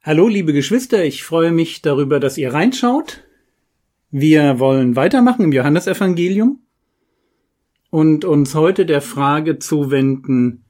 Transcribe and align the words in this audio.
Hallo, 0.00 0.28
liebe 0.28 0.52
Geschwister, 0.52 1.04
ich 1.04 1.24
freue 1.24 1.50
mich 1.50 1.82
darüber, 1.82 2.20
dass 2.20 2.38
ihr 2.38 2.54
reinschaut. 2.54 3.24
Wir 4.12 4.60
wollen 4.60 4.94
weitermachen 4.94 5.44
im 5.44 5.52
Johannesevangelium 5.52 6.60
und 7.90 8.24
uns 8.24 8.54
heute 8.54 8.86
der 8.86 9.02
Frage 9.02 9.58
zuwenden, 9.58 10.64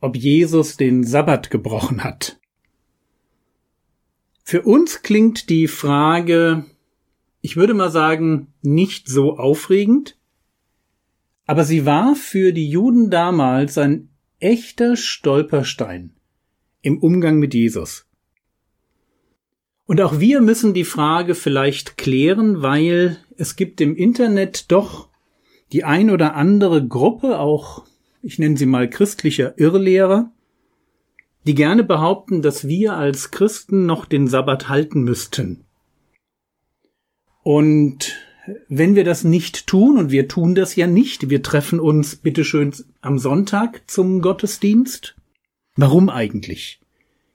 ob 0.00 0.16
Jesus 0.16 0.78
den 0.78 1.04
Sabbat 1.04 1.50
gebrochen 1.50 2.02
hat. 2.02 2.40
Für 4.42 4.62
uns 4.62 5.02
klingt 5.02 5.50
die 5.50 5.68
Frage, 5.68 6.64
ich 7.42 7.56
würde 7.56 7.74
mal 7.74 7.90
sagen, 7.90 8.54
nicht 8.62 9.06
so 9.06 9.36
aufregend, 9.36 10.16
aber 11.44 11.64
sie 11.64 11.84
war 11.84 12.16
für 12.16 12.54
die 12.54 12.70
Juden 12.70 13.10
damals 13.10 13.76
ein 13.76 14.08
echter 14.38 14.96
Stolperstein 14.96 16.14
im 16.80 16.98
Umgang 16.98 17.38
mit 17.38 17.52
Jesus. 17.52 18.09
Und 19.90 20.00
auch 20.02 20.20
wir 20.20 20.40
müssen 20.40 20.72
die 20.72 20.84
Frage 20.84 21.34
vielleicht 21.34 21.98
klären, 21.98 22.62
weil 22.62 23.16
es 23.36 23.56
gibt 23.56 23.80
im 23.80 23.96
Internet 23.96 24.70
doch 24.70 25.08
die 25.72 25.82
ein 25.82 26.10
oder 26.10 26.36
andere 26.36 26.86
Gruppe, 26.86 27.40
auch 27.40 27.84
ich 28.22 28.38
nenne 28.38 28.56
sie 28.56 28.66
mal 28.66 28.88
christlicher 28.88 29.58
Irrlehrer, 29.58 30.30
die 31.44 31.56
gerne 31.56 31.82
behaupten, 31.82 32.40
dass 32.40 32.68
wir 32.68 32.92
als 32.92 33.32
Christen 33.32 33.84
noch 33.84 34.04
den 34.04 34.28
Sabbat 34.28 34.68
halten 34.68 35.02
müssten. 35.02 35.64
Und 37.42 38.16
wenn 38.68 38.94
wir 38.94 39.02
das 39.02 39.24
nicht 39.24 39.66
tun, 39.66 39.98
und 39.98 40.12
wir 40.12 40.28
tun 40.28 40.54
das 40.54 40.76
ja 40.76 40.86
nicht, 40.86 41.30
wir 41.30 41.42
treffen 41.42 41.80
uns 41.80 42.14
bitteschön 42.14 42.72
am 43.00 43.18
Sonntag 43.18 43.90
zum 43.90 44.22
Gottesdienst, 44.22 45.16
warum 45.74 46.08
eigentlich? 46.10 46.79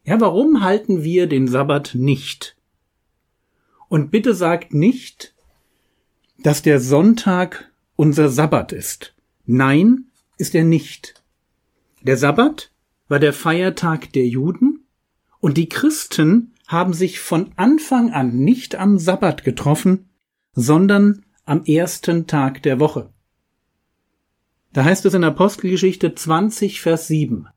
Ja, 0.05 0.21
warum 0.21 0.61
halten 0.61 1.03
wir 1.03 1.27
den 1.27 1.47
Sabbat 1.47 1.95
nicht? 1.95 2.55
Und 3.89 4.11
bitte 4.11 4.35
sagt 4.35 4.73
nicht, 4.73 5.33
dass 6.37 6.61
der 6.61 6.79
Sonntag 6.79 7.71
unser 7.95 8.29
Sabbat 8.29 8.71
ist. 8.71 9.15
Nein, 9.45 10.05
ist 10.37 10.53
er 10.53 10.63
nicht. 10.63 11.23
Der 12.03 12.17
Sabbat 12.17 12.71
war 13.07 13.19
der 13.19 13.33
Feiertag 13.33 14.13
der 14.13 14.27
Juden 14.27 14.85
und 15.39 15.57
die 15.57 15.69
Christen 15.69 16.53
haben 16.67 16.93
sich 16.93 17.19
von 17.19 17.51
Anfang 17.55 18.11
an 18.11 18.37
nicht 18.37 18.75
am 18.75 18.99
Sabbat 18.99 19.43
getroffen, 19.43 20.09
sondern 20.53 21.25
am 21.45 21.63
ersten 21.65 22.27
Tag 22.27 22.61
der 22.61 22.79
Woche. 22.79 23.11
Da 24.71 24.83
heißt 24.83 25.05
es 25.05 25.13
in 25.15 25.23
Apostelgeschichte 25.23 26.13
20, 26.13 26.81
Vers 26.81 27.07
7. 27.07 27.47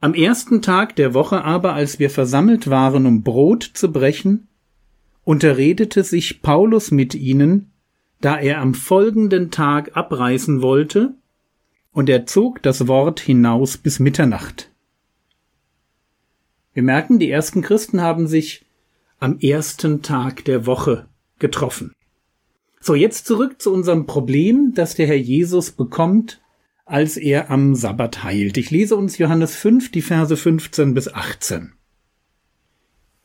Am 0.00 0.14
ersten 0.14 0.60
Tag 0.62 0.96
der 0.96 1.14
Woche 1.14 1.42
aber, 1.42 1.72
als 1.72 1.98
wir 1.98 2.10
versammelt 2.10 2.68
waren, 2.68 3.06
um 3.06 3.22
Brot 3.22 3.62
zu 3.62 3.90
brechen, 3.90 4.48
unterredete 5.24 6.04
sich 6.04 6.42
Paulus 6.42 6.90
mit 6.90 7.14
ihnen, 7.14 7.72
da 8.20 8.38
er 8.38 8.60
am 8.60 8.74
folgenden 8.74 9.50
Tag 9.50 9.96
abreisen 9.96 10.62
wollte, 10.62 11.14
und 11.92 12.10
er 12.10 12.26
zog 12.26 12.62
das 12.62 12.88
Wort 12.88 13.20
hinaus 13.20 13.78
bis 13.78 13.98
Mitternacht. 13.98 14.70
Wir 16.74 16.82
merken, 16.82 17.18
die 17.18 17.30
ersten 17.30 17.62
Christen 17.62 18.02
haben 18.02 18.26
sich 18.26 18.66
am 19.18 19.38
ersten 19.38 20.02
Tag 20.02 20.44
der 20.44 20.66
Woche 20.66 21.06
getroffen. 21.38 21.92
So, 22.80 22.94
jetzt 22.94 23.26
zurück 23.26 23.62
zu 23.62 23.72
unserem 23.72 24.04
Problem, 24.04 24.72
das 24.74 24.94
der 24.94 25.06
Herr 25.06 25.16
Jesus 25.16 25.70
bekommt, 25.70 26.42
als 26.86 27.16
er 27.16 27.50
am 27.50 27.74
Sabbat 27.74 28.22
heilt. 28.22 28.56
Ich 28.56 28.70
lese 28.70 28.96
uns 28.96 29.18
Johannes 29.18 29.56
5, 29.56 29.90
die 29.90 30.02
Verse 30.02 30.36
15 30.36 30.94
bis 30.94 31.12
18. 31.12 31.72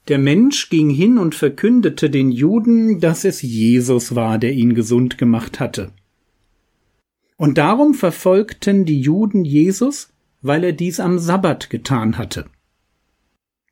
Der 0.08 0.18
Mensch 0.18 0.70
ging 0.70 0.90
hin 0.90 1.20
und 1.20 1.36
verkündete 1.36 2.10
den 2.10 2.32
Juden, 2.32 3.00
dass 3.00 3.24
es 3.24 3.44
Jesus 3.44 4.16
war, 4.16 4.40
der 4.40 4.54
ihn 4.54 4.74
gesund 4.74 5.20
gemacht 5.20 5.60
hatte. 5.60 5.92
Und 7.38 7.60
darum 7.60 7.94
verfolgten 7.94 8.86
die 8.86 9.00
Juden 9.00 9.46
Jesus, 9.46 10.12
weil 10.42 10.64
er 10.64 10.74
dies 10.74 11.00
am 11.00 11.20
Sabbat 11.20 11.70
getan 11.70 12.18
hatte. 12.18 12.46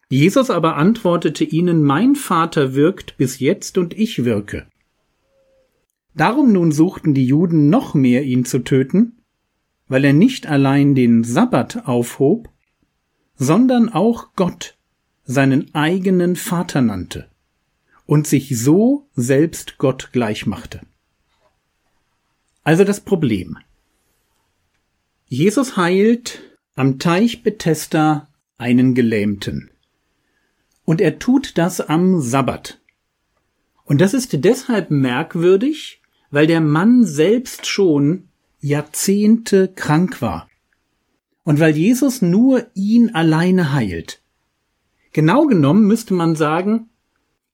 Jesus 0.08 0.52
aber 0.52 0.76
antwortete 0.76 1.44
ihnen, 1.44 1.84
Mein 1.84 2.16
Vater 2.16 2.76
wirkt 2.76 3.18
bis 3.18 3.40
jetzt 3.40 3.80
und 3.80 3.98
ich 3.98 4.24
wirke. 4.24 4.68
Darum 6.16 6.54
nun 6.54 6.72
suchten 6.72 7.16
die 7.16 7.26
Juden 7.26 7.70
noch 7.70 7.96
mehr 7.96 8.24
ihn 8.24 8.46
zu 8.46 8.60
töten, 8.60 9.19
weil 9.90 10.06
er 10.06 10.14
nicht 10.14 10.48
allein 10.48 10.96
den 10.96 11.26
Sabbat 11.26 11.88
aufhob, 11.88 12.50
sondern 13.36 13.90
auch 13.90 14.30
Gott 14.36 14.78
seinen 15.26 15.76
eigenen 15.76 16.36
Vater 16.36 16.82
nannte 16.82 17.30
und 18.06 18.28
sich 18.28 18.58
so 18.58 19.08
selbst 19.16 19.78
Gott 19.78 20.12
gleichmachte. 20.14 20.82
Also 22.64 22.84
das 22.84 23.02
Problem. 23.02 23.58
Jesus 25.28 25.76
heilt 25.76 26.42
am 26.76 26.98
Teich 26.98 27.44
Bethesda 27.44 28.30
einen 28.58 28.96
Gelähmten. 28.96 29.70
Und 30.86 31.02
er 31.02 31.20
tut 31.20 31.58
das 31.58 31.82
am 31.82 32.22
Sabbat. 32.22 32.80
Und 33.86 34.02
das 34.02 34.14
ist 34.14 34.44
deshalb 34.44 34.92
merkwürdig, 34.92 36.02
weil 36.32 36.48
der 36.48 36.62
Mann 36.62 37.06
selbst 37.06 37.68
schon 37.68 38.29
Jahrzehnte 38.60 39.68
krank 39.70 40.22
war. 40.22 40.50
Und 41.44 41.60
weil 41.60 41.76
Jesus 41.76 42.22
nur 42.22 42.68
ihn 42.74 43.10
alleine 43.12 43.74
heilt. 43.74 44.22
Genau 45.14 45.46
genommen 45.46 45.88
müsste 45.88 46.14
man 46.14 46.36
sagen, 46.36 46.90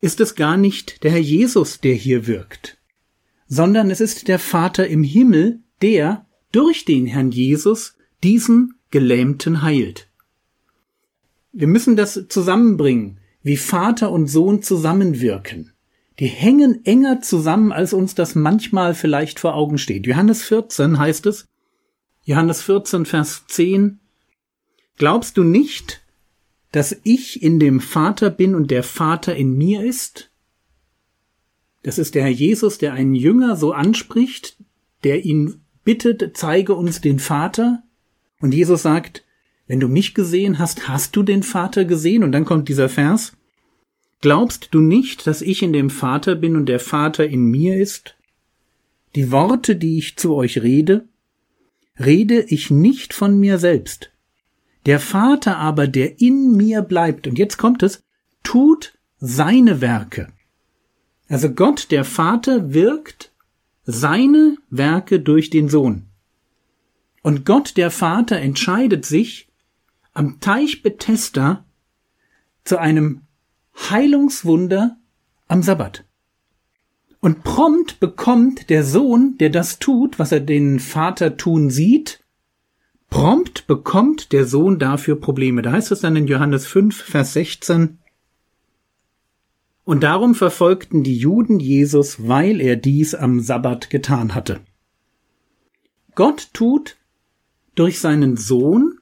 ist 0.02 0.20
es 0.20 0.36
gar 0.36 0.58
nicht 0.58 1.04
der 1.04 1.12
Herr 1.12 1.20
Jesus, 1.20 1.80
der 1.80 1.94
hier 1.94 2.28
wirkt, 2.28 2.78
sondern 3.48 3.90
es 3.90 4.02
ist 4.02 4.28
der 4.28 4.40
Vater 4.40 4.88
im 4.88 5.04
Himmel, 5.04 5.62
der 5.82 6.26
durch 6.52 6.86
den 6.86 7.06
Herrn 7.06 7.32
Jesus 7.32 7.96
diesen 8.24 8.76
Gelähmten 8.92 9.62
heilt. 9.62 10.10
Wir 11.52 11.68
müssen 11.68 11.96
das 11.96 12.26
zusammenbringen, 12.28 13.20
wie 13.42 13.58
Vater 13.58 14.12
und 14.12 14.28
Sohn 14.28 14.62
zusammenwirken. 14.62 15.72
Die 16.20 16.28
hängen 16.28 16.86
enger 16.86 17.22
zusammen, 17.22 17.72
als 17.72 17.94
uns 17.94 18.16
das 18.16 18.36
manchmal 18.36 18.94
vielleicht 18.94 19.40
vor 19.40 19.56
Augen 19.56 19.78
steht. 19.78 20.08
Johannes 20.08 20.44
14 20.44 20.98
heißt 20.98 21.26
es, 21.26 21.48
Johannes 22.24 22.62
14, 22.62 23.06
Vers 23.06 23.46
10, 23.48 24.00
Glaubst 24.98 25.38
du 25.38 25.44
nicht, 25.44 26.02
dass 26.72 26.96
ich 27.04 27.44
in 27.44 27.60
dem 27.60 27.82
Vater 27.82 28.30
bin 28.30 28.56
und 28.56 28.72
der 28.72 28.84
Vater 28.84 29.36
in 29.36 29.58
mir 29.58 29.84
ist? 29.84 30.32
Das 31.84 31.98
ist 31.98 32.16
der 32.16 32.24
Herr 32.24 32.32
Jesus, 32.32 32.78
der 32.78 32.94
einen 32.94 33.14
Jünger 33.14 33.58
so 33.58 33.74
anspricht, 33.74 34.58
der 35.04 35.26
ihn 35.26 35.62
bittet, 35.84 36.36
zeige 36.36 36.74
uns 36.74 37.02
den 37.02 37.20
Vater. 37.20 37.84
Und 38.40 38.54
Jesus 38.54 38.82
sagt, 38.82 39.24
wenn 39.68 39.80
du 39.80 39.88
mich 39.88 40.14
gesehen 40.14 40.60
hast, 40.60 40.88
hast 40.88 41.16
du 41.16 41.24
den 41.24 41.44
Vater 41.44 41.86
gesehen? 41.86 42.24
Und 42.24 42.32
dann 42.32 42.46
kommt 42.46 42.70
dieser 42.70 42.90
Vers, 42.90 43.34
Glaubst 44.26 44.70
du 44.72 44.80
nicht, 44.80 45.28
dass 45.28 45.44
ich 45.44 45.62
in 45.62 45.72
dem 45.72 45.92
Vater 45.92 46.34
bin 46.34 46.56
und 46.56 46.66
der 46.66 46.80
Vater 46.80 47.28
in 47.28 47.46
mir 47.46 47.80
ist? 47.80 48.16
Die 49.14 49.32
Worte, 49.32 49.76
die 49.76 50.00
ich 50.00 50.18
zu 50.18 50.34
euch 50.34 50.64
rede, 50.64 51.08
rede 52.00 52.42
ich 52.42 52.72
nicht 52.72 53.14
von 53.14 53.40
mir 53.40 53.60
selbst. 53.60 54.10
Der 54.88 55.00
Vater 55.00 55.58
aber, 55.58 55.88
der 55.88 56.20
in 56.22 56.58
mir 56.58 56.82
bleibt, 56.82 57.28
und 57.28 57.38
jetzt 57.38 57.58
kommt 57.58 57.84
es, 57.84 58.02
tut 58.42 58.98
seine 59.20 59.80
Werke. 59.80 60.30
Also 61.30 61.52
Gott, 61.52 61.92
der 61.92 62.04
Vater, 62.04 62.74
wirkt 62.74 63.32
seine 63.84 64.58
Werke 64.72 65.20
durch 65.20 65.52
den 65.52 65.70
Sohn. 65.70 66.08
Und 67.22 67.46
Gott, 67.46 67.78
der 67.78 67.92
Vater, 67.92 68.40
entscheidet 68.40 69.06
sich, 69.06 69.50
am 70.14 70.40
Teich 70.40 70.82
Bethesda 70.82 71.64
zu 72.64 72.80
einem 72.80 73.22
Heilungswunder 73.76 74.98
am 75.48 75.62
Sabbat. 75.64 76.06
Und 77.20 77.44
prompt 77.44 78.00
bekommt 78.00 78.70
der 78.70 78.84
Sohn, 78.84 79.38
der 79.40 79.50
das 79.50 79.80
tut, 79.80 80.20
was 80.20 80.32
er 80.32 80.42
den 80.42 80.80
Vater 80.80 81.38
tun 81.38 81.70
sieht, 81.70 82.24
prompt 83.10 83.68
bekommt 83.68 84.32
der 84.32 84.46
Sohn 84.46 84.80
dafür 84.80 85.20
Probleme. 85.20 85.62
Da 85.62 85.72
heißt 85.72 85.92
es 85.92 86.02
dann 86.02 86.16
in 86.16 86.28
Johannes 86.28 86.68
5, 86.68 86.96
Vers 86.96 87.34
16, 87.34 87.98
und 89.86 90.02
darum 90.02 90.34
verfolgten 90.34 91.04
die 91.04 91.16
Juden 91.16 91.60
Jesus, 91.60 92.28
weil 92.28 92.60
er 92.60 92.76
dies 92.76 93.14
am 93.14 93.40
Sabbat 93.40 93.92
getan 93.92 94.34
hatte. 94.34 94.62
Gott 96.16 96.50
tut 96.54 96.98
durch 97.76 98.00
seinen 98.00 98.36
Sohn, 98.36 98.98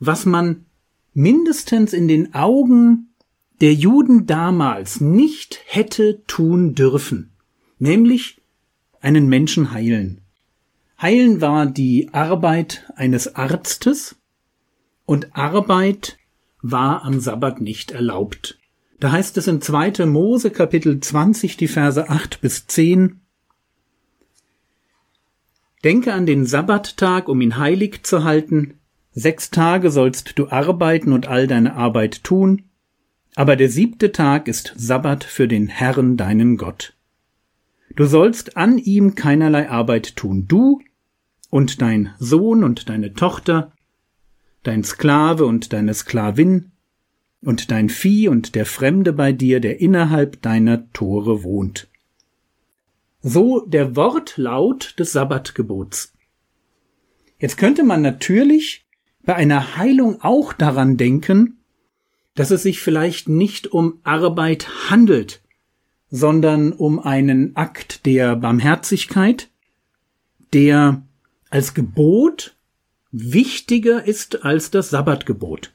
was 0.00 0.26
man 0.26 0.66
mindestens 1.14 1.92
in 1.92 2.08
den 2.08 2.34
Augen 2.34 3.14
der 3.60 3.74
Juden 3.74 4.26
damals 4.26 5.00
nicht 5.00 5.60
hätte 5.66 6.22
tun 6.26 6.74
dürfen, 6.74 7.32
nämlich 7.78 8.40
einen 9.00 9.28
Menschen 9.28 9.72
heilen. 9.72 10.20
Heilen 11.00 11.40
war 11.40 11.66
die 11.66 12.10
Arbeit 12.12 12.90
eines 12.96 13.34
Arztes 13.34 14.16
und 15.04 15.36
Arbeit 15.36 16.18
war 16.62 17.04
am 17.04 17.20
Sabbat 17.20 17.60
nicht 17.60 17.92
erlaubt. 17.92 18.58
Da 18.98 19.12
heißt 19.12 19.36
es 19.36 19.46
in 19.46 19.60
2. 19.60 20.06
Mose 20.06 20.50
Kapitel 20.50 21.00
20 21.00 21.56
die 21.56 21.68
Verse 21.68 22.08
8 22.08 22.40
bis 22.40 22.66
10 22.66 23.20
Denke 25.84 26.14
an 26.14 26.26
den 26.26 26.46
Sabbattag, 26.46 27.28
um 27.28 27.40
ihn 27.40 27.58
heilig 27.58 28.02
zu 28.02 28.24
halten. 28.24 28.80
Sechs 29.12 29.50
Tage 29.50 29.90
sollst 29.90 30.38
du 30.38 30.48
arbeiten 30.48 31.12
und 31.12 31.28
all 31.28 31.46
deine 31.46 31.74
Arbeit 31.74 32.24
tun, 32.24 32.64
aber 33.36 33.54
der 33.54 33.68
siebte 33.68 34.12
Tag 34.12 34.48
ist 34.48 34.72
Sabbat 34.76 35.22
für 35.22 35.46
den 35.46 35.68
Herrn 35.68 36.16
deinen 36.16 36.56
Gott. 36.56 36.94
Du 37.94 38.06
sollst 38.06 38.56
an 38.56 38.78
ihm 38.78 39.14
keinerlei 39.14 39.68
Arbeit 39.68 40.16
tun, 40.16 40.46
du 40.48 40.80
und 41.50 41.80
dein 41.82 42.14
Sohn 42.18 42.64
und 42.64 42.88
deine 42.88 43.12
Tochter, 43.12 43.72
dein 44.62 44.82
Sklave 44.82 45.44
und 45.44 45.72
deine 45.72 45.94
Sklavin, 45.94 46.72
und 47.42 47.70
dein 47.70 47.90
Vieh 47.90 48.28
und 48.28 48.54
der 48.54 48.66
Fremde 48.66 49.12
bei 49.12 49.32
dir, 49.32 49.60
der 49.60 49.80
innerhalb 49.80 50.42
deiner 50.42 50.90
Tore 50.92 51.44
wohnt. 51.44 51.88
So 53.20 53.60
der 53.66 53.94
Wortlaut 53.94 54.98
des 54.98 55.12
Sabbatgebots. 55.12 56.14
Jetzt 57.38 57.58
könnte 57.58 57.84
man 57.84 58.00
natürlich 58.00 58.86
bei 59.24 59.36
einer 59.36 59.76
Heilung 59.76 60.22
auch 60.22 60.54
daran 60.54 60.96
denken, 60.96 61.55
dass 62.36 62.52
es 62.52 62.62
sich 62.62 62.80
vielleicht 62.80 63.28
nicht 63.28 63.66
um 63.72 63.98
Arbeit 64.04 64.90
handelt, 64.90 65.42
sondern 66.08 66.72
um 66.72 67.00
einen 67.00 67.56
Akt 67.56 68.06
der 68.06 68.36
Barmherzigkeit, 68.36 69.50
der 70.52 71.02
als 71.50 71.74
Gebot 71.74 72.54
wichtiger 73.10 74.06
ist 74.06 74.44
als 74.44 74.70
das 74.70 74.90
Sabbatgebot. 74.90 75.72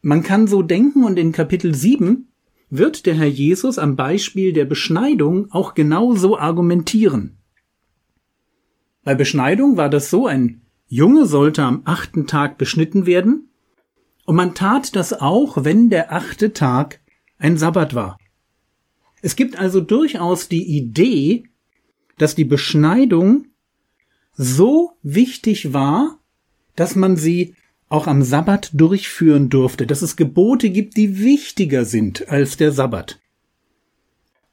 Man 0.00 0.22
kann 0.22 0.46
so 0.46 0.62
denken 0.62 1.04
und 1.04 1.18
in 1.18 1.32
Kapitel 1.32 1.74
7 1.74 2.28
wird 2.70 3.04
der 3.04 3.14
Herr 3.14 3.26
Jesus 3.26 3.78
am 3.78 3.96
Beispiel 3.96 4.52
der 4.52 4.64
Beschneidung 4.64 5.50
auch 5.50 5.74
genau 5.74 6.14
so 6.14 6.38
argumentieren. 6.38 7.36
Bei 9.04 9.14
Beschneidung 9.14 9.76
war 9.76 9.88
das 9.88 10.10
so, 10.10 10.26
ein 10.26 10.62
Junge 10.86 11.26
sollte 11.26 11.64
am 11.64 11.82
achten 11.84 12.26
Tag 12.26 12.56
beschnitten 12.56 13.04
werden, 13.04 13.48
und 14.24 14.36
man 14.36 14.54
tat 14.54 14.94
das 14.96 15.12
auch, 15.12 15.64
wenn 15.64 15.90
der 15.90 16.12
achte 16.12 16.52
Tag 16.52 17.00
ein 17.38 17.56
Sabbat 17.56 17.94
war. 17.94 18.18
Es 19.20 19.36
gibt 19.36 19.58
also 19.58 19.80
durchaus 19.80 20.48
die 20.48 20.64
Idee, 20.76 21.44
dass 22.18 22.34
die 22.34 22.44
Beschneidung 22.44 23.46
so 24.34 24.92
wichtig 25.02 25.72
war, 25.72 26.18
dass 26.76 26.96
man 26.96 27.16
sie 27.16 27.54
auch 27.88 28.06
am 28.06 28.22
Sabbat 28.22 28.70
durchführen 28.72 29.50
durfte, 29.50 29.86
dass 29.86 30.02
es 30.02 30.16
Gebote 30.16 30.70
gibt, 30.70 30.96
die 30.96 31.18
wichtiger 31.18 31.84
sind 31.84 32.28
als 32.28 32.56
der 32.56 32.72
Sabbat. 32.72 33.20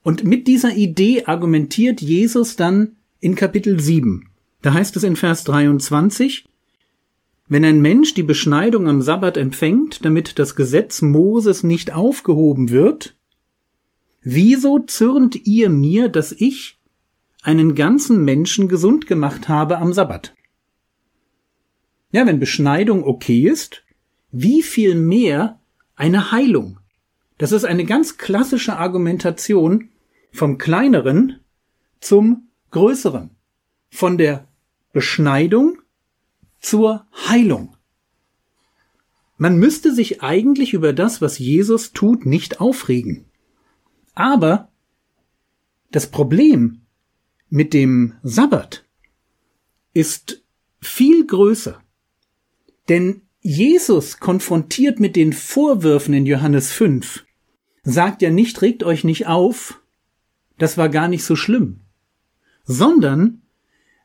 Und 0.04 0.24
mit 0.24 0.48
dieser 0.48 0.76
Idee 0.76 1.24
argumentiert 1.26 2.02
Jesus 2.02 2.56
dann 2.56 2.98
in 3.20 3.36
Kapitel 3.36 3.80
7. 3.80 4.30
Da 4.62 4.74
heißt 4.74 4.98
es 4.98 5.04
in 5.04 5.16
Vers 5.16 5.46
23, 5.46 6.49
wenn 7.50 7.66
ein 7.66 7.82
Mensch 7.82 8.14
die 8.14 8.24
Beschneidung 8.24 8.88
am 8.88 9.02
Sabbat 9.02 9.36
empfängt, 9.36 10.06
damit 10.06 10.38
das 10.38 10.56
Gesetz 10.56 11.02
Moses 11.02 11.64
nicht 11.64 11.92
aufgehoben 11.92 12.70
wird, 12.70 13.18
wieso 14.22 14.80
zürnt 14.80 15.48
ihr 15.48 15.70
mir, 15.70 16.10
dass 16.10 16.32
ich 16.32 16.80
einen 17.42 17.74
ganzen 17.74 18.24
Menschen 18.24 18.68
gesund 18.68 19.08
gemacht 19.08 19.50
habe 19.50 19.80
am 19.80 19.94
Sabbat? 19.94 20.36
Ja, 22.12 22.26
wenn 22.28 22.40
Beschneidung 22.40 23.04
okay 23.04 23.48
ist, 23.48 23.84
wie 24.32 24.62
viel 24.62 24.94
mehr 24.94 25.60
eine 25.96 26.32
Heilung? 26.32 26.80
Das 27.40 27.52
ist 27.52 27.66
eine 27.66 27.86
ganz 27.86 28.18
klassische 28.18 28.78
Argumentation 28.78 29.90
vom 30.32 30.60
kleineren 30.60 31.40
zum 32.00 32.50
größeren, 32.70 33.32
von 33.90 34.18
der 34.20 34.48
Beschneidung 34.94 35.80
zur 36.60 37.06
Heilung. 37.28 37.76
Man 39.38 39.58
müsste 39.58 39.94
sich 39.94 40.22
eigentlich 40.22 40.74
über 40.74 40.92
das, 40.92 41.22
was 41.22 41.40
Jesus 41.40 41.94
tut, 41.94 42.26
nicht 42.26 42.60
aufregen. 42.60 43.26
Aber 44.14 44.70
das 45.92 46.08
Problem 46.08 46.82
mit 47.50 47.74
dem 47.74 48.16
Sabbat 48.22 48.86
ist 49.94 50.44
viel 50.82 51.26
größer. 51.26 51.82
Denn 52.90 53.22
Jesus 53.42 54.20
konfrontiert 54.20 55.00
mit 55.00 55.16
den 55.16 55.32
Vorwürfen 55.32 56.14
in 56.14 56.26
Johannes 56.26 56.72
5, 56.74 57.26
sagt 57.84 58.22
ja 58.22 58.30
nicht, 58.30 58.62
regt 58.62 58.84
euch 58.84 59.04
nicht 59.04 59.28
auf, 59.28 59.82
das 60.58 60.78
war 60.78 60.90
gar 60.90 61.08
nicht 61.08 61.24
so 61.24 61.36
schlimm, 61.38 61.80
sondern 62.66 63.42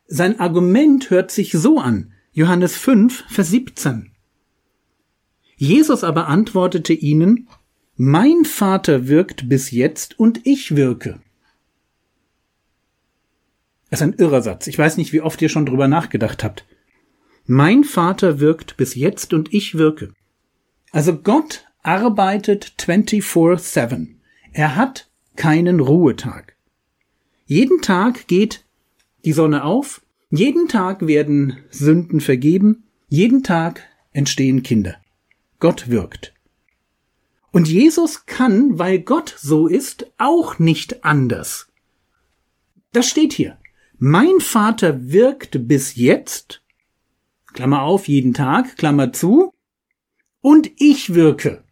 sein 0.07 0.39
Argument 0.39 1.09
hört 1.09 1.31
sich 1.31 1.51
so 1.51 1.79
an, 1.79 2.13
Johannes 2.37 2.75
5, 2.75 3.23
Vers 3.29 3.49
17. 3.51 4.11
Jesus 5.55 6.03
aber 6.03 6.27
antwortete 6.27 6.91
ihnen, 6.91 7.47
Mein 7.95 8.43
Vater 8.43 9.07
wirkt 9.07 9.47
bis 9.47 9.71
jetzt 9.71 10.19
und 10.19 10.45
ich 10.45 10.75
wirke. 10.75 11.21
Das 13.89 14.01
ist 14.01 14.03
ein 14.03 14.15
irrer 14.17 14.41
Satz. 14.41 14.67
Ich 14.67 14.77
weiß 14.77 14.97
nicht, 14.97 15.13
wie 15.13 15.21
oft 15.21 15.41
ihr 15.41 15.47
schon 15.47 15.65
drüber 15.65 15.87
nachgedacht 15.87 16.43
habt. 16.43 16.65
Mein 17.45 17.85
Vater 17.85 18.41
wirkt 18.41 18.75
bis 18.75 18.95
jetzt 18.95 19.33
und 19.33 19.53
ich 19.53 19.77
wirke. 19.77 20.11
Also 20.91 21.17
Gott 21.17 21.65
arbeitet 21.83 22.73
24-7. 22.77 24.15
Er 24.51 24.75
hat 24.75 25.09
keinen 25.37 25.79
Ruhetag. 25.79 26.57
Jeden 27.45 27.81
Tag 27.81 28.27
geht 28.27 28.65
die 29.23 29.31
Sonne 29.31 29.63
auf 29.63 30.01
jeden 30.35 30.67
Tag 30.67 31.05
werden 31.07 31.57
Sünden 31.69 32.21
vergeben, 32.21 32.83
jeden 33.07 33.43
Tag 33.43 33.83
entstehen 34.11 34.63
Kinder. 34.63 34.95
Gott 35.59 35.89
wirkt. 35.89 36.33
Und 37.51 37.67
Jesus 37.67 38.25
kann, 38.25 38.79
weil 38.79 38.99
Gott 38.99 39.35
so 39.37 39.67
ist, 39.67 40.11
auch 40.17 40.59
nicht 40.59 41.05
anders. 41.05 41.71
Das 42.91 43.07
steht 43.07 43.33
hier. 43.33 43.57
Mein 43.97 44.39
Vater 44.39 45.11
wirkt 45.11 45.67
bis 45.67 45.95
jetzt, 45.95 46.61
Klammer 47.53 47.83
auf, 47.83 48.07
jeden 48.07 48.33
Tag, 48.33 48.77
Klammer 48.77 49.13
zu, 49.13 49.53
und 50.41 50.69
ich 50.77 51.13
wirke. 51.13 51.63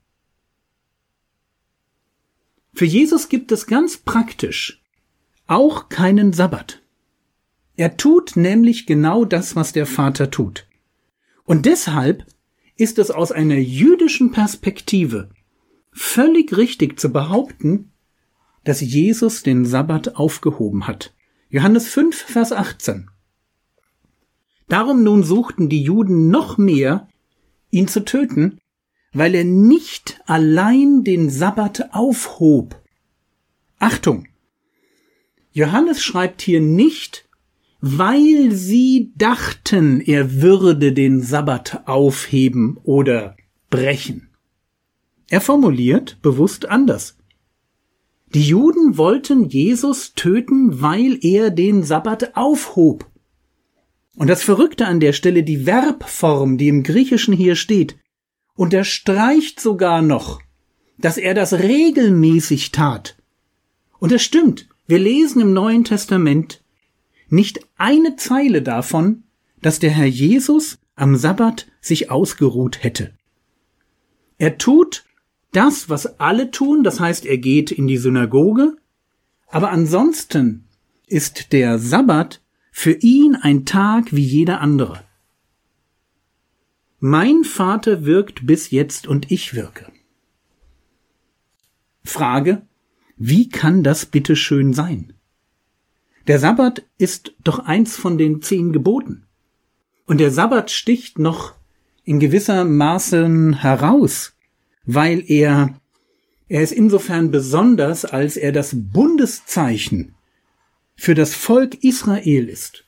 Für 2.74 2.86
Jesus 2.86 3.30
gibt 3.30 3.52
es 3.52 3.68
ganz 3.68 3.98
praktisch 3.98 4.84
auch 5.48 5.90
keinen 5.90 6.34
Sabbat. 6.34 6.83
Er 7.76 7.98
tut 7.98 8.36
nämlich 8.36 8.86
genau 8.86 9.26
das, 9.26 9.56
was 9.56 9.74
der 9.74 9.86
Vater 9.86 10.30
tut. 10.30 10.68
Und 11.44 11.66
deshalb 11.66 12.26
ist 12.76 13.00
es 13.00 13.12
aus 13.12 13.32
einer 13.32 13.58
jüdischen 13.58 14.32
Perspektive 14.32 15.30
völlig 15.92 16.56
richtig 16.56 17.00
zu 17.00 17.12
behaupten, 17.12 17.92
dass 18.64 18.82
Jesus 18.82 19.44
den 19.44 19.66
Sabbat 19.66 20.16
aufgehoben 20.16 20.88
hat. 20.88 21.14
Johannes 21.50 21.88
5, 21.88 22.16
Vers 22.16 22.52
18. 22.52 23.10
Darum 24.68 25.04
nun 25.04 25.24
suchten 25.24 25.70
die 25.70 25.84
Juden 25.84 26.30
noch 26.30 26.58
mehr, 26.58 27.08
ihn 27.70 27.88
zu 27.88 28.06
töten, 28.06 28.60
weil 29.12 29.36
er 29.36 29.44
nicht 29.44 30.22
allein 30.26 31.04
den 31.04 31.30
Sabbat 31.30 31.94
aufhob. 31.94 32.82
Achtung! 33.78 34.28
Johannes 35.52 36.02
schreibt 36.02 36.42
hier 36.42 36.62
nicht, 36.62 37.23
weil 37.86 38.54
sie 38.54 39.12
dachten, 39.18 40.00
er 40.00 40.42
würde 40.42 40.94
den 40.94 41.22
Sabbat 41.22 41.86
aufheben 41.86 42.80
oder 42.84 43.36
brechen. 43.70 44.30
Er 45.30 45.42
formuliert 45.42 46.18
bewusst 46.22 46.70
anders. 46.70 47.18
Die 48.34 48.48
Juden 48.48 48.98
wollten 48.98 49.50
Jesus 49.50 50.14
töten, 50.14 50.82
weil 50.82 51.18
er 51.26 51.50
den 51.50 51.84
Sabbat 51.84 52.38
aufhob. 52.38 53.06
Und 54.16 54.30
das 54.30 54.44
Verrückte 54.44 54.88
an 54.88 55.02
der 55.02 55.12
Stelle, 55.12 55.44
die 55.44 55.66
Verbform, 55.66 56.58
die 56.58 56.70
im 56.70 56.84
Griechischen 56.84 57.34
hier 57.34 57.58
steht, 57.58 57.98
unterstreicht 58.56 59.60
sogar 59.60 60.02
noch, 60.02 60.40
dass 60.98 61.18
er 61.18 61.34
das 61.34 61.52
regelmäßig 61.52 62.72
tat. 62.72 63.18
Und 64.00 64.14
das 64.14 64.22
stimmt. 64.22 64.70
Wir 64.88 65.00
lesen 65.00 65.42
im 65.42 65.52
Neuen 65.52 65.84
Testament, 65.84 66.63
nicht 67.34 67.62
eine 67.78 68.16
Zeile 68.16 68.62
davon, 68.62 69.24
dass 69.62 69.80
der 69.80 69.90
Herr 69.90 70.06
Jesus 70.06 70.78
am 70.96 71.16
Sabbat 71.16 71.68
sich 71.82 72.12
ausgeruht 72.12 72.84
hätte. 72.84 73.14
Er 74.38 74.58
tut 74.58 75.04
das, 75.52 75.90
was 75.90 76.20
alle 76.20 76.52
tun, 76.52 76.84
das 76.84 77.00
heißt, 77.00 77.26
er 77.26 77.38
geht 77.38 77.72
in 77.72 77.88
die 77.88 77.98
Synagoge, 77.98 78.78
aber 79.48 79.72
ansonsten 79.72 80.66
ist 81.08 81.54
der 81.54 81.80
Sabbat 81.80 82.42
für 82.72 82.94
ihn 82.94 83.36
ein 83.36 83.66
Tag 83.66 84.14
wie 84.14 84.24
jeder 84.24 84.62
andere. 84.62 85.04
Mein 87.00 87.44
Vater 87.44 88.06
wirkt 88.06 88.46
bis 88.46 88.72
jetzt 88.72 89.08
und 89.08 89.32
ich 89.32 89.54
wirke. 89.54 89.92
Frage, 92.04 92.62
wie 93.18 93.50
kann 93.50 93.84
das 93.84 94.06
bitte 94.06 94.36
schön 94.36 94.74
sein? 94.74 95.14
Der 96.28 96.40
Sabbat 96.40 96.84
ist 96.98 97.34
doch 97.44 97.60
eins 97.60 97.98
von 97.98 98.18
den 98.18 98.42
zehn 98.42 98.72
Geboten. 98.72 99.24
Und 100.06 100.20
der 100.20 100.32
Sabbat 100.32 100.72
sticht 100.72 101.20
noch 101.20 101.54
in 102.06 102.20
gewisser 102.20 102.66
Maßen 102.66 103.54
heraus, 103.54 104.34
weil 104.86 105.24
er, 105.28 105.76
er 106.48 106.62
ist 106.62 106.72
insofern 106.72 107.32
besonders, 107.32 108.06
als 108.06 108.38
er 108.38 108.52
das 108.52 108.72
Bundeszeichen 108.74 110.16
für 110.96 111.16
das 111.16 111.34
Volk 111.34 111.84
Israel 111.84 112.48
ist. 112.48 112.86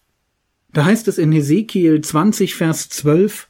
Da 0.74 0.86
heißt 0.86 1.08
es 1.08 1.18
in 1.18 1.32
Hesekiel 1.32 2.02
20, 2.02 2.56
Vers 2.56 2.90
12, 2.90 3.48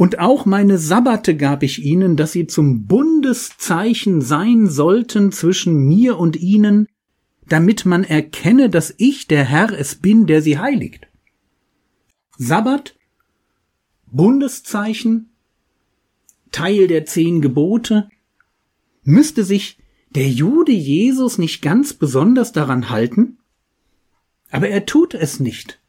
und 0.00 0.18
auch 0.18 0.46
meine 0.46 0.78
Sabbate 0.78 1.36
gab 1.36 1.62
ich 1.62 1.84
ihnen, 1.84 2.16
dass 2.16 2.32
sie 2.32 2.46
zum 2.46 2.86
Bundeszeichen 2.86 4.22
sein 4.22 4.66
sollten 4.66 5.30
zwischen 5.30 5.74
mir 5.74 6.16
und 6.18 6.36
ihnen, 6.36 6.88
damit 7.50 7.84
man 7.84 8.04
erkenne, 8.04 8.70
dass 8.70 8.94
ich 8.96 9.26
der 9.26 9.44
Herr 9.44 9.72
es 9.72 9.96
bin, 9.96 10.26
der 10.26 10.40
sie 10.40 10.58
heiligt. 10.58 11.08
Sabbat, 12.38 12.96
Bundeszeichen, 14.06 15.30
Teil 16.52 16.86
der 16.86 17.06
zehn 17.06 17.42
Gebote, 17.42 18.08
müsste 19.02 19.44
sich 19.44 19.78
der 20.10 20.28
Jude 20.28 20.72
Jesus 20.72 21.38
nicht 21.38 21.60
ganz 21.60 21.92
besonders 21.92 22.52
daran 22.52 22.88
halten? 22.88 23.38
Aber 24.50 24.68
er 24.68 24.86
tut 24.86 25.14
es 25.14 25.40
nicht. 25.40 25.80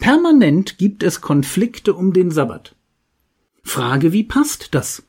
Permanent 0.00 0.78
gibt 0.78 1.02
es 1.02 1.20
Konflikte 1.20 1.92
um 1.92 2.14
den 2.14 2.30
Sabbat. 2.30 2.76
Frage, 3.62 4.12
wie 4.12 4.24
passt 4.24 4.74
das? 4.74 5.06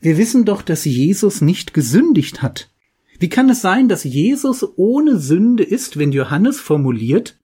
Wir 0.00 0.18
wissen 0.18 0.44
doch, 0.44 0.62
dass 0.62 0.84
Jesus 0.84 1.40
nicht 1.40 1.74
gesündigt 1.74 2.42
hat. 2.42 2.70
Wie 3.18 3.28
kann 3.28 3.48
es 3.48 3.62
sein, 3.62 3.88
dass 3.88 4.04
Jesus 4.04 4.66
ohne 4.76 5.18
Sünde 5.18 5.64
ist, 5.64 5.98
wenn 5.98 6.12
Johannes 6.12 6.60
formuliert, 6.60 7.38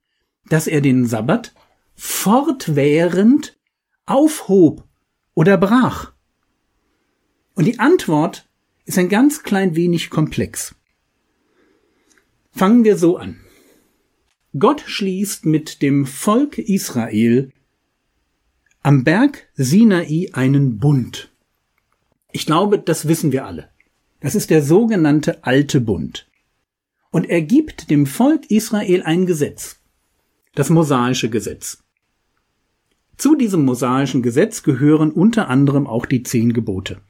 dass 0.49 0.67
er 0.67 0.81
den 0.81 1.07
Sabbat 1.07 1.55
fortwährend 1.95 3.59
aufhob 4.07 4.85
oder 5.35 5.57
brach? 5.57 6.13
Und 7.55 7.67
die 7.67 7.79
Antwort 7.79 8.49
ist 8.85 8.99
ein 8.99 9.09
ganz 9.09 9.43
klein 9.43 9.77
wenig 9.77 10.11
komplex. 10.11 10.75
Fangen 12.51 12.85
wir 12.85 12.97
so 12.97 13.17
an. 13.17 13.41
Gott 14.59 14.83
schließt 14.85 15.47
mit 15.47 15.81
dem 15.81 16.05
Volk 16.05 16.59
Israel 16.59 17.51
am 18.83 19.05
Berg 19.05 19.49
Sinai 19.55 20.29
einen 20.33 20.79
Bund. 20.79 21.31
Ich 22.33 22.45
glaube, 22.45 22.79
das 22.79 23.09
wissen 23.09 23.33
wir 23.33 23.47
alle. 23.47 23.72
Das 24.23 24.37
ist 24.37 24.51
der 24.51 24.63
sogenannte 24.63 25.45
alte 25.45 25.81
Bund. 25.81 26.29
Und 27.11 27.29
er 27.29 27.43
gibt 27.43 27.91
dem 27.91 28.07
Volk 28.07 28.51
Israel 28.51 29.03
ein 29.03 29.27
Gesetz. 29.27 29.81
Das 30.55 30.71
mosaische 30.71 31.29
Gesetz. 31.29 31.83
Zu 33.17 33.35
diesem 33.35 33.65
mosaischen 33.65 34.23
Gesetz 34.23 34.63
gehören 34.63 35.11
unter 35.11 35.49
anderem 35.49 35.87
auch 35.87 36.07
die 36.07 36.23
zehn 36.23 36.53
Gebote. 36.53 37.01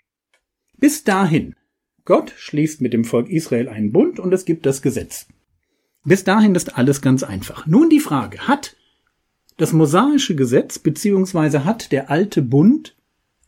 Bis 0.79 1.05
dahin. 1.05 1.55
Gott 2.05 2.33
schließt 2.37 2.81
mit 2.81 2.95
dem 2.95 3.05
Volk 3.05 3.29
Israel 3.29 3.69
einen 3.69 3.93
Bund 3.93 4.19
und 4.19 4.33
es 4.33 4.45
gibt 4.45 4.65
das 4.65 4.83
Gesetz. 4.83 5.27
Bis 6.05 6.25
dahin 6.25 6.55
ist 6.55 6.77
alles 6.77 7.03
ganz 7.03 7.23
einfach. 7.23 7.67
Nun 7.67 7.91
die 7.91 8.01
Frage, 8.01 8.49
hat 8.49 8.75
das 9.59 9.73
mosaische 9.73 10.35
Gesetz 10.35 10.79
beziehungsweise 10.79 11.65
hat 11.65 11.93
der 11.93 12.11
alte 12.11 12.41
Bund 12.43 12.97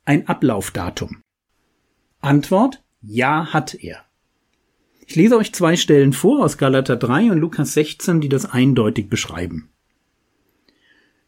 ein 0.04 0.28
Ablaufdatum? 0.28 1.22
Antwort 2.20 2.83
Ja 3.06 3.52
hat 3.52 3.74
er. 3.74 4.04
Ich 5.06 5.16
lese 5.16 5.36
euch 5.36 5.52
zwei 5.52 5.76
Stellen 5.76 6.12
vor 6.12 6.44
aus 6.44 6.56
Galater 6.56 6.96
3 6.96 7.32
und 7.32 7.38
Lukas 7.38 7.74
16, 7.74 8.20
die 8.20 8.28
das 8.28 8.46
eindeutig 8.46 9.08
beschreiben. 9.08 9.68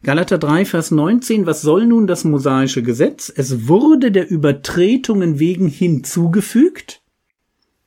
Galater 0.03 0.39
3, 0.39 0.65
Vers 0.65 0.91
19, 0.91 1.47
was 1.47 1.63
soll 1.63 1.87
nun 1.87 2.07
das 2.07 2.25
mosaische 2.25 2.83
Gesetz? 2.83 3.33
Es 3.35 3.69
wurde 3.69 4.13
der 4.13 4.31
Übertretungen 4.31 5.39
wegen 5.39 5.69
hinzugefügt. 5.69 7.03